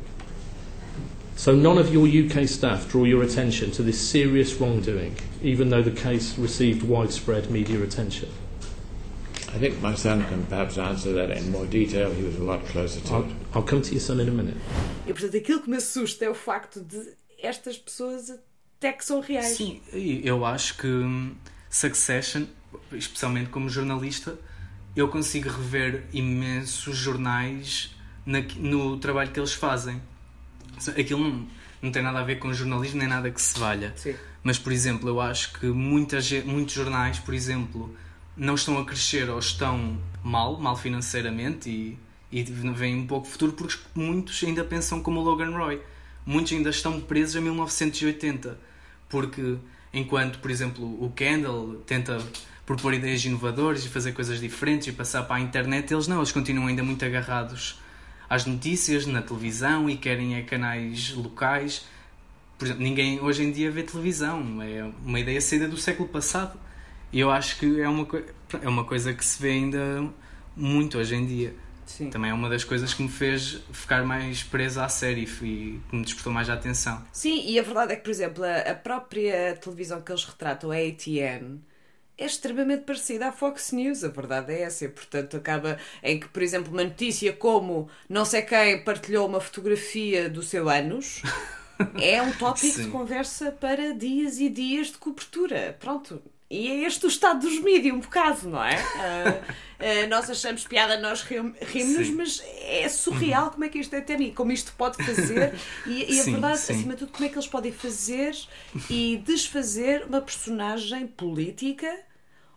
[1.35, 5.83] So none of your UK staff draw your attention to this serious wrongdoing, even though
[5.83, 8.29] the case received widespread media attention.
[9.55, 12.11] I think my son can perhaps answer that in more detail.
[12.13, 13.31] He was a lot closer to I'll, it.
[13.55, 14.57] I'll come to your son in a minute.
[15.07, 18.31] E portanto, aquilo que me assusta é o facto de estas pessoas
[18.79, 19.57] até que são reais.
[19.57, 21.35] Sim, e eu acho que hum,
[21.71, 22.45] Succession,
[22.93, 24.37] especialmente como jornalista,
[24.97, 27.95] eu consigo rever imensos jornais
[28.27, 30.01] na- no trabalho que eles fazem.
[30.99, 31.47] Aquilo não,
[31.81, 33.93] não tem nada a ver com jornalismo nem nada que se valha.
[33.97, 34.15] Sim.
[34.43, 37.95] Mas, por exemplo, eu acho que muita muitos jornais, por exemplo,
[38.37, 41.99] não estão a crescer ou estão mal, mal financeiramente e,
[42.33, 45.81] e veem um pouco futuro porque muitos ainda pensam como o Logan Roy.
[46.27, 48.59] Muitos ainda estão presos a 1980
[49.09, 49.57] porque
[49.93, 52.19] enquanto, por exemplo, o Kendall tenta
[52.67, 56.33] propor ideias inovadoras e fazer coisas diferentes e passar para a internet, eles não, eles
[56.33, 57.79] continuam ainda muito agarrados
[58.29, 61.87] às notícias, na televisão e querem é canais locais.
[62.59, 66.59] Por exemplo, ninguém hoje em dia vê televisão, é uma ideia saída do século passado.
[67.15, 68.09] E eu acho que é uma,
[68.61, 70.05] é uma coisa que se vê ainda
[70.57, 71.55] muito hoje em dia.
[71.87, 72.11] Sim.
[72.11, 75.97] Também é uma das coisas que me fez ficar mais preso à série e que
[75.97, 77.07] me despertou mais a atenção.
[77.13, 80.73] Sim, e a verdade é que, por exemplo, a, a própria televisão que eles retratam,
[80.73, 81.61] a ATN,
[82.19, 84.85] é extremamente parecida à Fox News, a verdade é essa.
[84.85, 89.41] E, portanto, acaba em que, por exemplo, uma notícia como não sei quem partilhou uma
[89.41, 91.23] fotografia do seu ânus
[92.03, 95.77] é um tópico de conversa para dias e dias de cobertura.
[95.79, 96.21] Pronto.
[96.51, 98.77] E é este o estado dos mídias, um bocado, não é?
[98.97, 99.43] Ah,
[99.81, 104.01] ah, nós achamos piada, nós rim- rimos, mas é surreal como é que isto é
[104.01, 105.53] técnico, como isto pode fazer.
[105.85, 106.73] E, e a Sim, verdade, sim.
[106.75, 108.37] acima de tudo, como é que eles podem fazer
[108.89, 111.91] e desfazer uma personagem política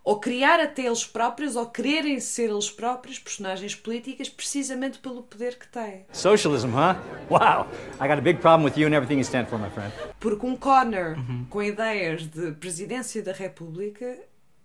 [0.07, 5.59] ou criar até eles próprios ou quererem ser eles próprios personagens políticas precisamente pelo poder
[5.59, 6.05] que têm.
[6.13, 6.95] Socialism, huh?
[7.29, 7.67] Wow.
[7.99, 9.91] I got a big problem with you and everything you stand for, my friend.
[10.17, 11.17] Porque um Connor
[11.49, 14.17] com ideias de presidência da República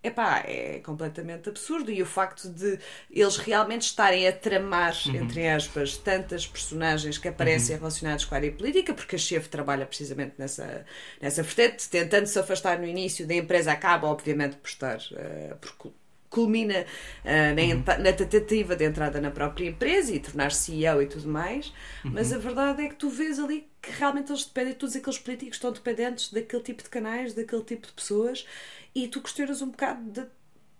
[0.03, 1.91] epá, é completamente absurdo.
[1.91, 2.79] E o facto de
[3.11, 5.15] eles realmente estarem a tramar, Uhum.
[5.17, 9.87] entre aspas, tantas personagens que aparecem relacionadas com a área política, porque a chefe trabalha
[9.87, 10.85] precisamente nessa,
[11.21, 14.99] nessa vertente, tentando se afastar no início da empresa, acaba, obviamente, por estar.
[15.17, 15.95] eh, por cu-
[16.31, 16.87] culmina
[17.25, 21.29] eh, na, enta- na tentativa de entrada na própria empresa e tornar-se CEO e tudo
[21.29, 21.73] mais,
[22.11, 25.57] mas a verdade é que tu vês ali que realmente eles dependem, todos aqueles políticos
[25.57, 28.47] estão dependentes daquele tipo de canais, daquele tipo de pessoas,
[28.95, 30.27] e tu questionas um bocado de-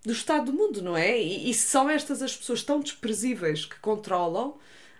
[0.05, 1.21] do estado do mundo, não é?
[1.21, 4.57] E, e se são estas as pessoas tão desprezíveis que controlam,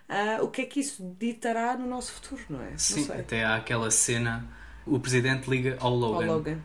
[0.09, 2.77] ah, o que é que isso ditará no nosso futuro, não é?
[2.77, 4.45] Sim, não até há aquela cena,
[4.85, 6.27] o presidente liga ao Logan.
[6.27, 6.59] Ao Logan.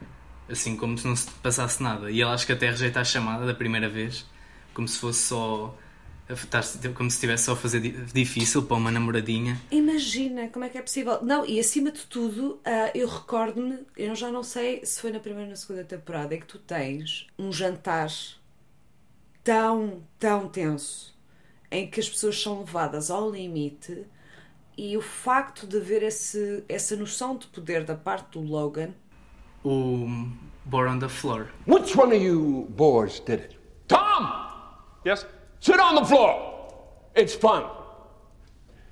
[0.48, 2.10] Assim, como se não se passasse nada.
[2.10, 4.26] E ele acho que até rejeita a chamada da primeira vez,
[4.74, 5.76] como se fosse só.
[6.28, 6.62] A estar-
[6.94, 9.60] Como se estivesse só a fazer di- difícil para uma namoradinha.
[9.70, 11.22] Imagina como é que é possível.
[11.24, 15.20] Não, e acima de tudo, ah, eu recordo-me, eu já não sei se foi na
[15.20, 18.08] primeira ou na segunda temporada, é que tu tens um jantar
[19.42, 21.16] tão, tão tenso
[21.70, 24.06] em que as pessoas são levadas ao limite
[24.76, 28.90] e o facto de haver esse, essa noção de poder da parte do Logan
[29.64, 30.06] O
[30.64, 31.46] Bore on the Floor.
[31.66, 33.58] Which one of you boys did it?
[33.88, 34.46] Tom!
[35.04, 35.26] Yes?
[35.60, 36.72] Sit on the floor.
[37.14, 37.64] It's fun.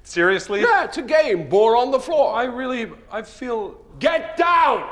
[0.03, 0.61] Seriously?
[0.61, 1.49] Yeah, it's a game.
[1.49, 2.35] Bore on the floor.
[2.35, 3.77] I really, I feel.
[3.99, 4.89] Get down!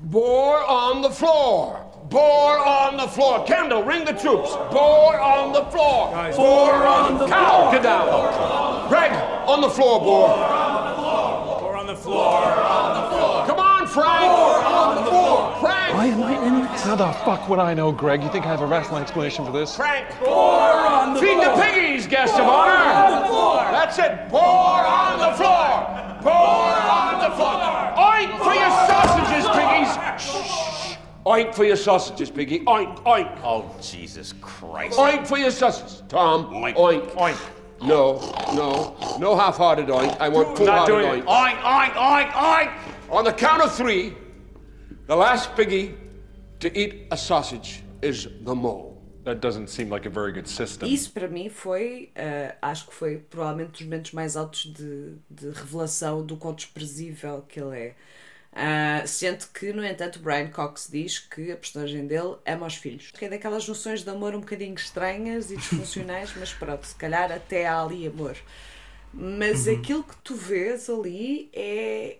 [0.00, 1.86] Bore on the floor.
[2.10, 3.44] Bore on the floor.
[3.44, 4.50] Kendall, ring the troops.
[4.72, 6.10] Bore on the floor.
[6.10, 8.88] Guys, Bore on the Cal, get down.
[8.88, 9.12] Greg,
[9.48, 10.28] on the floor, Bore.
[10.28, 12.42] Or on the floor.
[12.42, 13.46] Boar on the floor.
[13.46, 14.32] Come on, Frank.
[14.32, 15.21] Bore on the floor.
[16.02, 16.18] Frank.
[16.18, 16.64] Why am I in?
[16.78, 18.22] How the fuck would I know, Greg?
[18.22, 19.76] You think I have a rational explanation for this?
[19.76, 20.08] Frank.
[20.20, 21.56] Bore on the Feed floor.
[21.56, 22.72] the piggies, guest of honor.
[22.72, 23.56] on the floor.
[23.70, 24.28] That's it.
[24.28, 26.22] Bore on the floor.
[26.22, 27.52] Bore on the floor.
[27.96, 29.92] Oink for your sausages, piggies.
[30.20, 30.96] Shh.
[31.24, 32.60] Oink for your sausages, piggy.
[32.60, 33.38] Oink, oink.
[33.44, 34.98] Oh, Jesus Christ.
[34.98, 36.02] Oink for your sausages.
[36.08, 36.74] Tom, oink.
[37.12, 37.38] Oink.
[37.80, 38.18] No,
[38.54, 40.16] no, no half-hearted oink.
[40.20, 41.24] I want full-hearted oink.
[41.24, 42.72] Oink, oink, oink, oink.
[43.10, 44.14] On the count of three,
[45.06, 45.94] the last piggy
[46.60, 48.90] to eat a sausage is the mole.
[49.24, 50.88] That doesn't seem like a very good system.
[50.88, 55.50] Isso para mim foi, eh, acho que foi provavelmente dos momentos mais altos de, de
[55.50, 59.06] revelação do quão desprezível que ele é.
[59.06, 63.10] Sendo que, no entanto, o Brian Cox diz que a personagem dele ama os filhos.
[63.12, 67.30] Que é daquelas noções de amor um bocadinho estranhas e disfuncionais, mas pronto, se calhar
[67.30, 68.36] até há ali amor.
[69.14, 69.76] Mas Uhum.
[69.76, 72.16] aquilo que tu vês ali é.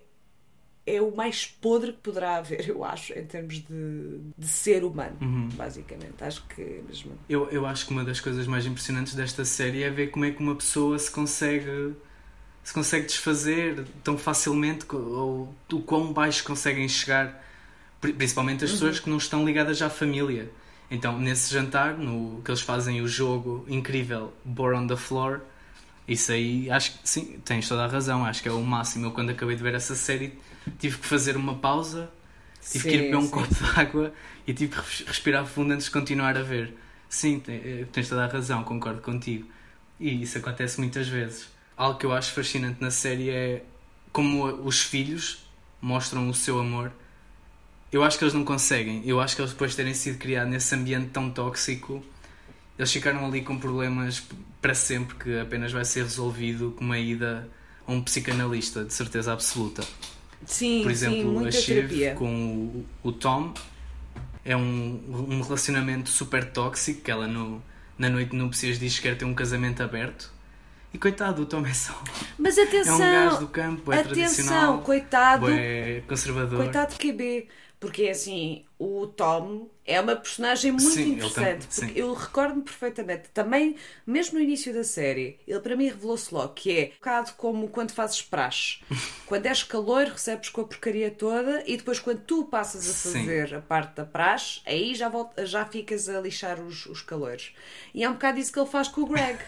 [0.85, 5.15] É o mais podre que poderá haver, eu acho, em termos de, de ser humano,
[5.21, 5.49] Uhum.
[5.53, 6.21] basicamente.
[6.21, 7.11] Acho que é mesmo.
[7.29, 10.31] Eu, eu acho que uma das coisas mais impressionantes desta série é ver como é
[10.31, 11.93] que uma pessoa se consegue
[12.63, 17.43] se consegue desfazer tão facilmente ou o quão baixo conseguem chegar,
[17.99, 18.75] pri- principalmente as Uhum.
[18.77, 20.49] pessoas que não estão ligadas à família.
[20.89, 25.41] Então, nesse jantar, no que eles fazem o jogo incrível Bore on the Floor,
[26.07, 29.07] isso aí, acho que sim, tens toda a razão, acho que é o máximo.
[29.07, 30.33] Eu, quando acabei de ver essa série,
[30.79, 32.11] tive que fazer uma pausa,
[32.71, 33.55] tive que ir Sim, beber um sim, copo sim.
[33.55, 34.13] de água
[34.47, 36.73] e tive que res- respirar fundo antes de continuar a ver.
[37.09, 39.47] Sim, eh, tens toda a razão, concordo contigo.
[39.99, 41.47] E isso acontece muitas vezes.
[41.77, 43.63] Algo que eu acho fascinante na série é
[44.11, 45.45] como os filhos
[45.81, 46.91] mostram o seu amor.
[47.91, 49.01] Eu acho que eles não conseguem.
[49.05, 52.03] Eu acho que eles, depois de terem sido criados nesse ambiente tão tóxico,
[52.77, 54.23] eles ficaram ali com problemas
[54.61, 57.49] para sempre que apenas vai ser resolvido com uma ida
[57.87, 59.83] a um psicanalista, de certeza absoluta.
[60.45, 62.13] Sim, Por sim, exemplo, a muita Shiv terapia.
[62.13, 62.27] com
[63.03, 63.53] o, o Tom
[64.45, 67.63] é um, um relacionamento super tóxico que ela no,
[67.97, 70.31] na noite de núpcias diz que quer ter um casamento aberto.
[70.93, 71.93] E coitado, o Tom é só.
[72.37, 74.81] Mas atenção, É um gajo do campo, é atenção, tradicional.
[74.81, 76.57] coitado, É conservador.
[76.57, 77.47] coitado de QB,
[77.83, 81.99] porque assim, o Tom é uma personagem muito Sim, interessante, porque sim.
[81.99, 83.75] eu recordo-me perfeitamente, também,
[84.07, 87.67] mesmo no início da série, ele para mim revelou-se logo que é um bocado como
[87.67, 88.79] quando fazes praxe.
[89.27, 93.19] quando és calor, recebes com a porcaria toda e depois quando tu passas a Sim.
[93.19, 97.51] fazer a parte da praxe, aí já, volta, já ficas a lixar os, os calores.
[97.93, 99.39] E é um bocado isso que ele faz com o Greg.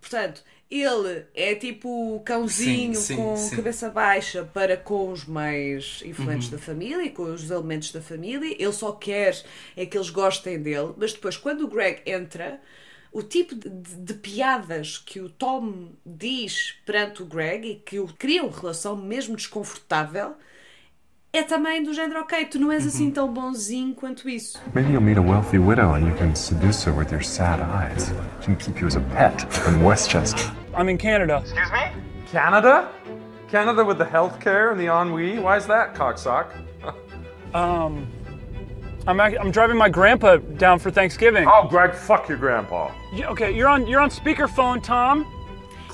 [0.00, 3.56] Portanto, ele é tipo o cãozinho Sim, sim, com sim.
[3.56, 6.56] cabeça baixa para com os mais influentes Uhum.
[6.56, 8.54] da família e com os elementos da família.
[8.58, 9.42] Ele só quer
[9.76, 12.60] é que eles gostem dele, mas depois, quando o Greg entra,
[13.12, 17.98] o tipo de, de- de piadas que o Tom diz perante o Greg e que
[17.98, 20.34] o cria uma relação mesmo desconfortável
[21.32, 24.58] é também do género, ok, tu não és assim tão bonzinho quanto isso.
[24.74, 28.12] Maybe you'll meet a wealthy widow and you can seduce her with your sad eyes.
[28.40, 30.50] She can keep you as a pet in Westchester.
[30.76, 31.38] I'm in Canada.
[31.44, 31.92] Excuse me?
[32.32, 32.88] Canada?
[33.48, 35.38] Canada with the healthcare and the ennui?
[35.38, 36.46] Why is that, cocksock?
[37.52, 38.06] Um,
[39.08, 41.48] I'm ac- I'm driving my grandpa down for Thanksgiving.
[41.48, 42.92] Oh, Greg, fuck your grandpa.
[43.12, 45.26] Yeah, okay, you're on you're on speakerphone, Tom.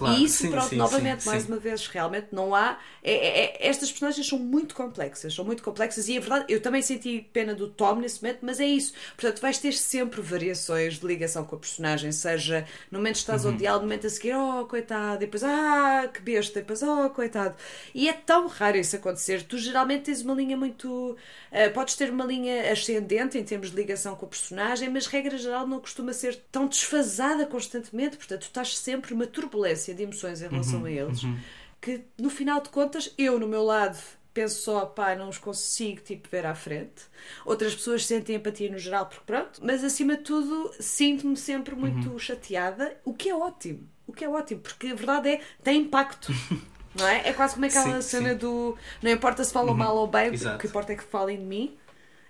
[0.05, 2.79] E isso, pronto, novamente, mais uma vez, realmente não há.
[3.03, 6.61] é- é- é- estas personagens são muito complexas, são muito complexas e é verdade, eu
[6.61, 8.93] também senti pena do Tom nesse momento, mas é isso.
[9.17, 13.45] Portanto, vais ter sempre variações de ligação com a personagem, seja no momento que estás
[13.45, 13.53] Uhum.
[13.53, 17.11] odiar, no momento a seguir, oh coitado, e depois, ah que besta, e depois, oh
[17.11, 17.55] coitado.
[17.95, 19.43] E é tão raro isso acontecer.
[19.45, 21.17] Tu geralmente tens uma linha muito.
[21.53, 25.39] eh, podes ter uma linha ascendente em termos de ligação com a personagem, mas regra
[25.39, 30.43] geral não costuma ser tão desfasada constantemente, portanto, tu estás sempre numa turbulência de emoções
[30.43, 31.45] em relação Uhum, a eles uhum.
[31.81, 33.99] que no final de contas, eu no meu lado
[34.35, 37.05] penso só, pá, não os consigo tipo ver à frente.
[37.45, 42.11] Outras pessoas sentem empatia no geral, porque pronto, mas acima de tudo sinto-me sempre muito
[42.11, 42.19] Uhum.
[42.19, 43.89] chateada, o que é ótimo.
[44.07, 46.37] O que é ótimo, porque a verdade é, tem impacto.
[46.95, 47.29] Não é?
[47.29, 48.35] É quase como aquela Sim, cena sim.
[48.35, 50.59] do não importa se falam Uhum, mal ou bem, o exato.
[50.59, 51.77] que importa é que falem de mim.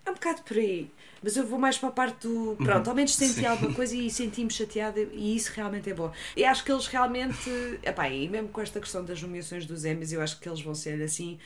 [0.05, 0.91] É um bocado por aí.
[1.27, 2.55] Mas eu vou mais para a parte do.
[2.55, 3.47] Pronto, ao menos senti Sim.
[3.47, 6.13] alguma coisa e senti-me chateada e isso realmente é bom.
[6.37, 7.51] E acho que eles realmente.
[7.83, 10.73] Epá, e mesmo com esta questão das nomeações dos Emmys, eu acho que eles vão
[10.73, 11.37] ser assim.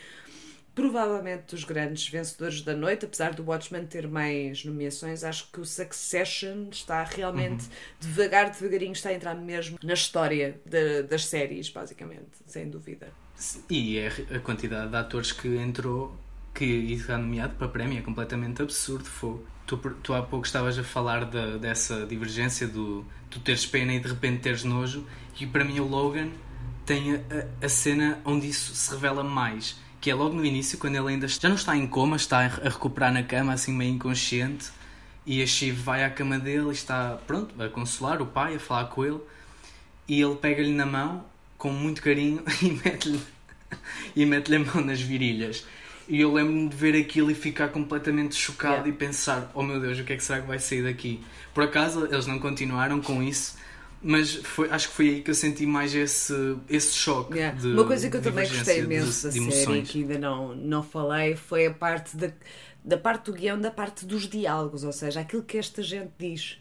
[0.74, 5.64] Provavelmente dos grandes vencedores da noite, apesar do Watchmen ter mais nomeações, acho que o
[5.64, 7.64] Succession está realmente
[7.98, 13.08] devagar, devagarinho, está a entrar mesmo na história da- das séries, basicamente, sem dúvida.
[13.70, 16.14] E é a quantidade de atores que entrou
[16.54, 19.06] que está nomeado para prémio é completamente absurdo.
[19.06, 19.46] Fogo.
[19.70, 24.00] Tu, tu há pouco estavas a falar da- dessa divergência do tu teres pena e
[24.00, 25.06] de repente teres nojo,
[25.40, 26.28] e para mim o Logan
[26.84, 27.20] tem a,
[27.64, 31.28] a- cena onde isso se revela mais, que é logo no início, quando ele ainda
[31.28, 34.70] já não está em coma, está a recuperar na cama, assim meio inconsciente,
[35.24, 38.58] e a Shiv vai à cama dele e está pronto a consolar o pai, a
[38.58, 39.20] falar com ele,
[40.08, 41.24] e ele pega-lhe na mão
[41.56, 43.20] com muito carinho e mete-lhe
[44.16, 45.64] e mete-lhe a mão nas virilhas.
[46.10, 48.88] E eu lembro-me de ver aquilo e ficar completamente chocado Yeah.
[48.88, 51.20] e pensar: oh meu Deus, o que é que será que vai sair daqui?
[51.54, 53.56] Por acaso eles não continuaram com isso,
[54.02, 56.34] mas foi, acho que foi aí que eu senti mais esse,
[56.68, 57.34] esse choque.
[57.38, 57.56] Yeah.
[57.56, 60.52] De, Uma coisa que eu também gostei de- imenso da de série, que ainda não,
[60.56, 62.32] não falei, foi a parte da,
[62.84, 66.58] da parte do guião, da parte dos diálogos, ou seja, aquilo que esta gente diz.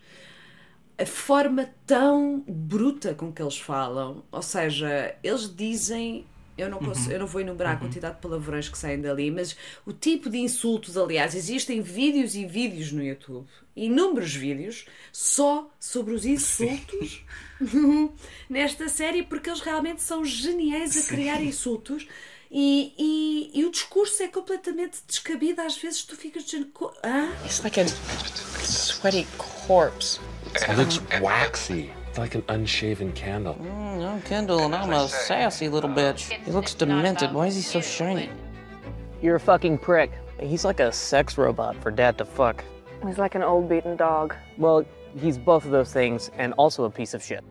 [0.96, 6.26] A forma tão bruta com que eles falam, ou seja, eles dizem.
[6.60, 7.14] Eu não, consigo, Uhum.
[7.14, 10.38] eu não vou enumerar a quantidade de palavrões que saem dali, mas o tipo de
[10.38, 17.24] insultos, aliás, existem vídeos e vídeos no YouTube, inúmeros vídeos, só sobre os insultos
[18.50, 22.08] nesta série, porque eles realmente são geniais a criar insultos
[22.52, 25.62] E, e, e o discurso é completamente descabido.
[25.62, 26.68] Às vezes tu ficas dizendo.
[27.04, 27.30] Hã?
[27.46, 27.86] It's like a
[28.66, 30.20] sweaty corpse.
[30.56, 31.92] It looks waxy.
[32.18, 33.56] Like an unshaven candle.
[33.56, 36.32] Mm, no, Kendall, and I'm a sassy little bitch.
[36.44, 37.34] He looks demented.
[37.34, 38.30] Why is he so shiny?
[39.22, 40.12] You're a fucking prick.
[40.40, 42.64] He's like a sex robot for dad to fuck.
[43.06, 44.36] He's like an old beaten dog.
[44.58, 44.86] Well,
[45.18, 47.44] he's both of those things and also a piece of shit.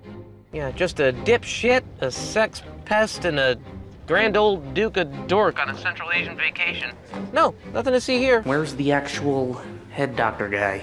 [0.52, 3.58] Yeah, just a dipshit, a sex pest, and a
[4.06, 6.94] grand old Duke of Dork on a Central Asian vacation.
[7.32, 8.42] No, nothing to see here.
[8.42, 10.82] Where's the actual head doctor guy?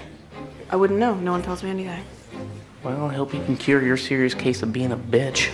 [0.70, 1.14] I wouldn't know.
[1.14, 2.04] No one tells me anything.
[2.86, 5.50] Well, I hope he can cure your serious case of being a bitch.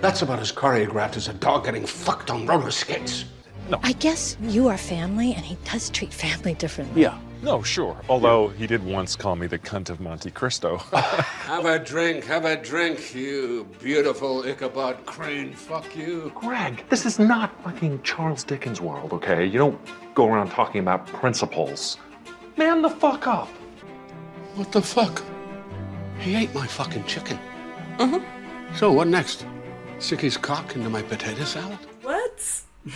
[0.00, 3.24] That's about as choreographed as a dog getting fucked on roller skates.
[3.68, 3.80] No.
[3.82, 7.02] I guess you are family, and he does treat family differently.
[7.02, 7.18] Yeah.
[7.42, 8.00] No, sure.
[8.08, 10.76] Although he did once call me the cunt of Monte Cristo.
[10.92, 15.52] Have a drink, have a drink, you beautiful Ichabod Crane.
[15.52, 16.30] Fuck you.
[16.36, 19.44] Greg, this is not fucking Charles Dickens' world, okay?
[19.44, 19.80] You don't
[20.14, 21.98] go around talking about principles.
[22.56, 23.48] Man the fuck up.
[24.54, 25.24] What the fuck?
[26.20, 27.38] He ate my fucking chicken.
[27.98, 28.20] Uh-huh.
[28.76, 29.46] So, what next?
[29.98, 31.78] Stick his cock into my potato salad?
[32.02, 32.62] What?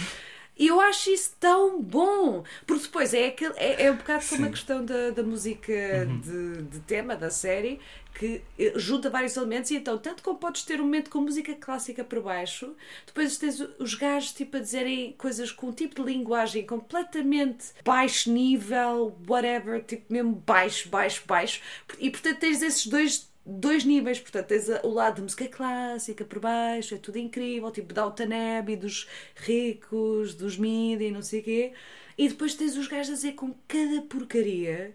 [0.57, 2.44] E eu acho isso tão bom.
[2.66, 6.62] Porque depois é, aquele, é, é um bocado como a questão da, da música de,
[6.62, 7.80] de tema da série,
[8.14, 9.70] que eh, junta vários elementos.
[9.70, 12.74] E então, tanto como podes ter um momento com música clássica por baixo,
[13.07, 18.30] depois tens os gajos tipo, a dizerem coisas com um tipo de linguagem completamente baixo
[18.30, 21.61] nível, whatever, tipo mesmo baixo, baixo, baixo.
[21.98, 26.38] E portanto, tens esses dois dois níveis, portanto, tens o lado de música clássica por
[26.40, 28.28] baixo, é tudo incrível, tipo Downton
[28.59, 31.72] Abbey, dos ricos, dos mídia e não sei o quê,
[32.16, 34.95] e depois tens os gajos a dizer com cada porcaria.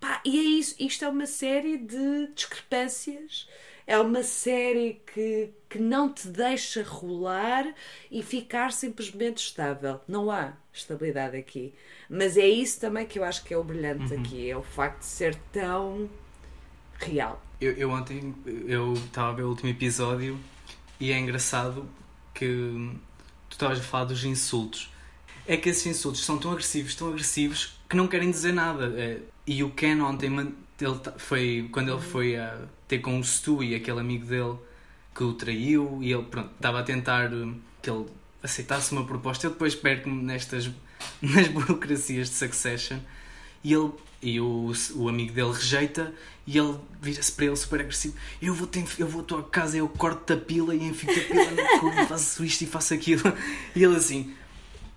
[0.00, 3.48] Pá, e é isso, isto é uma série de discrepâncias,
[3.86, 7.72] é uma série que, que não te deixa rolar
[8.10, 10.00] e ficar simplesmente estável.
[10.08, 11.74] Não há estabilidade aqui.
[12.08, 14.20] Mas é isso também que eu acho que é o brilhante Uhum.
[14.20, 16.10] aqui, é o facto de ser tão
[17.04, 17.42] real.
[17.60, 18.34] Eu, eu ontem
[18.66, 20.38] eu estava a ver o último episódio
[20.98, 21.88] e é engraçado
[22.34, 22.46] que
[23.48, 24.92] tu estavas a falar dos insultos.
[25.46, 28.92] É que esses insultos são tão agressivos, tão agressivos, que não querem dizer nada.
[28.96, 33.62] É, E o Ken ontem, ele foi, quando ele foi a ter com o Stu
[33.62, 34.56] e aquele amigo dele
[35.14, 38.06] que o traiu, e ele pronto, estava a tentar hum, que ele
[38.42, 39.46] aceitasse uma proposta.
[39.46, 40.70] Eu depois perco-me nestas
[41.20, 42.98] nas burocracias de Succession
[43.64, 43.90] e ele
[44.22, 46.14] e o, o amigo dele rejeita
[46.46, 48.14] e ele vira-se para ele super agressivo.
[48.40, 51.50] Eu vou, eu vou à tua casa eu corto-te a pila e enfio-te a pila
[51.50, 53.22] no cu e faço isto e faço aquilo.
[53.74, 54.32] E ele assim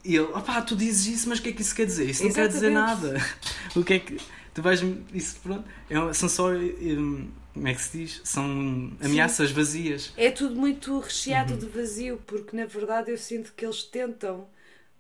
[0.04, 2.08] e ele, opá, tu dizes isso mas o que é que isso quer dizer?
[2.10, 3.16] isso não quer dizer nada.
[3.76, 4.18] O que é que
[4.54, 4.80] tu vais
[5.14, 8.22] isso pronto é- são só hum, como é que se diz?
[8.24, 10.14] são ameaças vazias.
[10.18, 14.46] É tudo muito recheado de vazio, porque na verdade eu sinto que eles tentam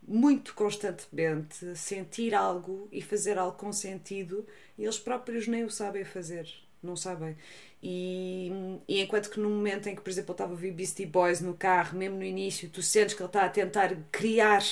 [0.07, 4.45] muito constantemente sentir algo e fazer algo com sentido
[4.77, 6.47] e eles próprios nem o sabem fazer,
[6.81, 7.35] não sabem.
[7.81, 8.51] E,
[8.87, 11.41] e enquanto que no momento em que, por exemplo, eu estava a ouvir Beastie Boys
[11.41, 14.63] no carro, mesmo no início, tu sentes que ele está a tentar criar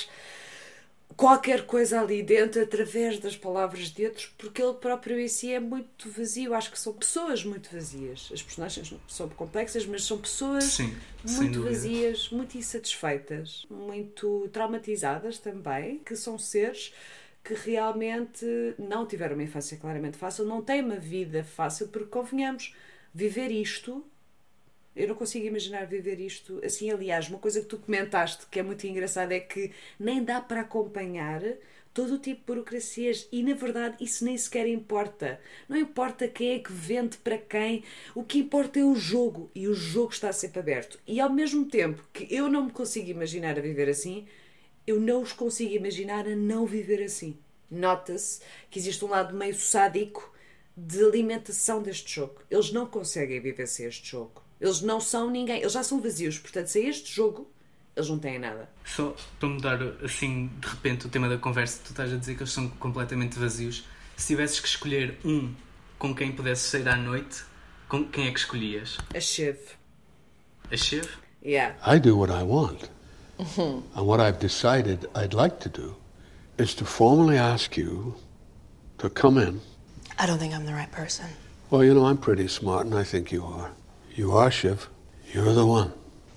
[1.16, 5.60] qualquer coisa ali dentro através das palavras de outros, porque ele próprio em si é
[5.60, 6.54] muito vazio.
[6.54, 8.30] Acho que são pessoas muito vazias.
[8.32, 10.94] As personagens são complexas, mas são pessoas Sim,
[11.24, 16.92] muito vazias, muito insatisfeitas, muito traumatizadas também, que são seres
[17.44, 18.46] que realmente
[18.78, 22.74] não tiveram uma infância claramente fácil, não têm uma vida fácil, porque convenhamos,
[23.12, 24.04] viver isto
[24.94, 26.90] eu não consigo imaginar viver isto assim.
[26.90, 30.60] Aliás, uma coisa que tu comentaste que é muito engraçada é que nem dá para
[30.60, 31.42] acompanhar
[31.94, 35.40] todo o tipo de burocracias e, na verdade, isso nem sequer importa.
[35.68, 37.84] Não importa quem é que vende para quem,
[38.14, 40.98] o que importa é o jogo e o jogo está sempre aberto.
[41.06, 44.26] E ao mesmo tempo que eu não me consigo imaginar a viver assim,
[44.86, 47.38] eu não os consigo imaginar a não viver assim.
[47.70, 48.40] Nota-se
[48.70, 50.32] que existe um lado meio sádico
[50.76, 52.42] de alimentação deste jogo.
[52.50, 54.43] Eles não conseguem viver sem este jogo.
[54.60, 55.60] Eles não são ninguém.
[55.60, 56.38] Eles já são vazios.
[56.38, 57.50] Portanto, sem este jogo,
[57.96, 58.68] eles não têm nada.
[58.84, 62.42] Só para mudar assim de repente o tema da conversa, tu estás a dizer que
[62.42, 63.84] eles são completamente vazios.
[64.16, 65.54] Se tivesses que escolher um
[65.98, 67.44] com quem pudesses sair à noite,
[67.88, 68.98] com quem é que escolhias?
[69.14, 69.56] A Shiv.
[70.70, 71.08] A Shiv?
[71.44, 71.76] Yeah.
[71.84, 72.90] I do what I want.
[73.58, 75.96] And what I've decided I'd like to do
[76.56, 78.14] is to formally ask you
[78.98, 79.60] to come in.
[80.18, 81.26] I don't think I'm the right person.
[81.70, 83.70] Well, you know, I'm pretty smart, and I think you are.
[84.16, 84.88] You are, Shiv.
[85.32, 85.92] You're the one.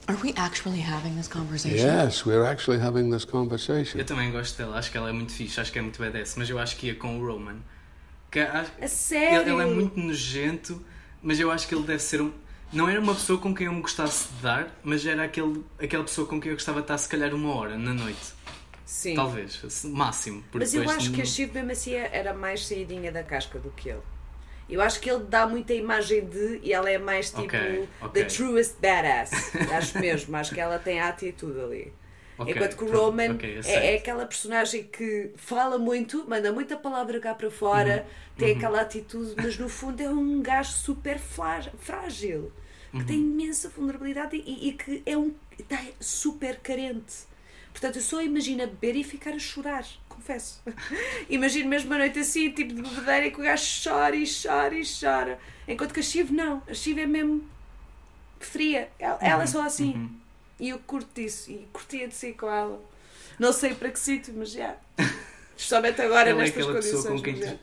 [0.07, 1.85] Are we actually having this conversation?
[1.85, 3.99] Yes, we're actually having this conversation.
[3.99, 6.35] Eu também gosto dela, acho que ela é muito fixe, acho que é muito badass,
[6.37, 7.57] mas eu acho que ia com o Roman.
[8.31, 9.41] Que acho- A sério?
[9.41, 10.81] Ele, ele é muito nojento,
[11.21, 12.31] mas eu acho que ele deve ser um.
[12.71, 16.03] Não era uma pessoa com quem eu me gostasse de dar, mas era aquele, aquela
[16.03, 18.33] pessoa com quem eu gostava de estar se calhar uma hora na noite.
[18.85, 19.13] Sim.
[19.15, 20.43] Talvez, máximo.
[20.53, 23.69] Mas eu acho que não- a Shiv mesmo assim era mais saídinha da casca do
[23.71, 24.01] que ele.
[24.69, 28.13] Eu acho que ele dá muita imagem de e ela é mais tipo Ok, ok.
[28.13, 29.57] the truest badass.
[29.67, 31.93] acho mesmo, acho que ela tem a atitude ali.
[32.37, 36.51] Ok, Enquanto que o Roman ok, eu é, é aquela personagem que fala muito, manda
[36.53, 38.07] muita palavra cá para fora,
[38.37, 38.57] tem uhum.
[38.57, 41.19] aquela atitude, mas no fundo é um gajo super
[41.79, 42.51] frágil,
[42.95, 43.31] que tem Uhum.
[43.31, 47.26] imensa vulnerabilidade e, e que é um está super carente.
[47.77, 50.63] Portanto, eu só imagino a beber e ficar a chorar, confesso.
[51.29, 54.73] Imagino mesmo uma noite assim, tipo de bebedeira, e que o gajo chora e chora
[54.73, 55.39] e chora.
[55.67, 56.63] Enquanto que a Chive não.
[56.67, 57.47] A Chive é mesmo
[58.39, 58.89] fria.
[58.97, 60.09] Ela, ela é só assim.
[60.59, 61.51] E eu curto disso.
[61.51, 62.83] E curtia de ser com ela.
[63.37, 64.75] Não sei para que sítio, mas já.
[65.55, 67.21] Especialmente agora Ela é nestas aquela pessoa condições.
[67.21, 67.53] com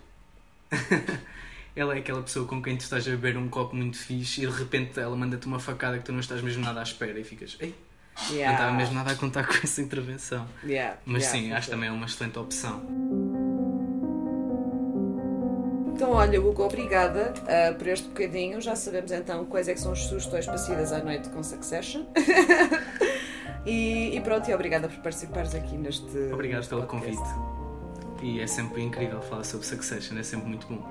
[0.71, 1.21] quem tu-.
[1.75, 4.47] Ela é aquela pessoa com quem tu estás a beber um copo muito fixe e
[4.47, 7.25] de repente ela manda-te uma facada que tu não estás mesmo nada à espera e
[7.25, 7.75] ficas, ei,
[8.17, 8.53] não Yeah.
[8.59, 10.47] estava mesmo nada a contar com essa intervenção.
[10.65, 12.83] Yeah, Mas yeah, sim, acho também é uma excelente opção.
[15.95, 18.61] Então, olha, Hugo, obrigada ah, por este bocadinho.
[18.61, 22.05] Já sabemos então quais é que são as sugestões para saídas à noite com Succession.
[23.65, 26.17] e, e pronto, e obrigada por participares aqui neste.
[26.33, 27.17] Obrigado pelo podcast.
[27.17, 27.55] convite.
[28.23, 30.83] E é sempre incrível falar sobre Succession, é sempre muito bom.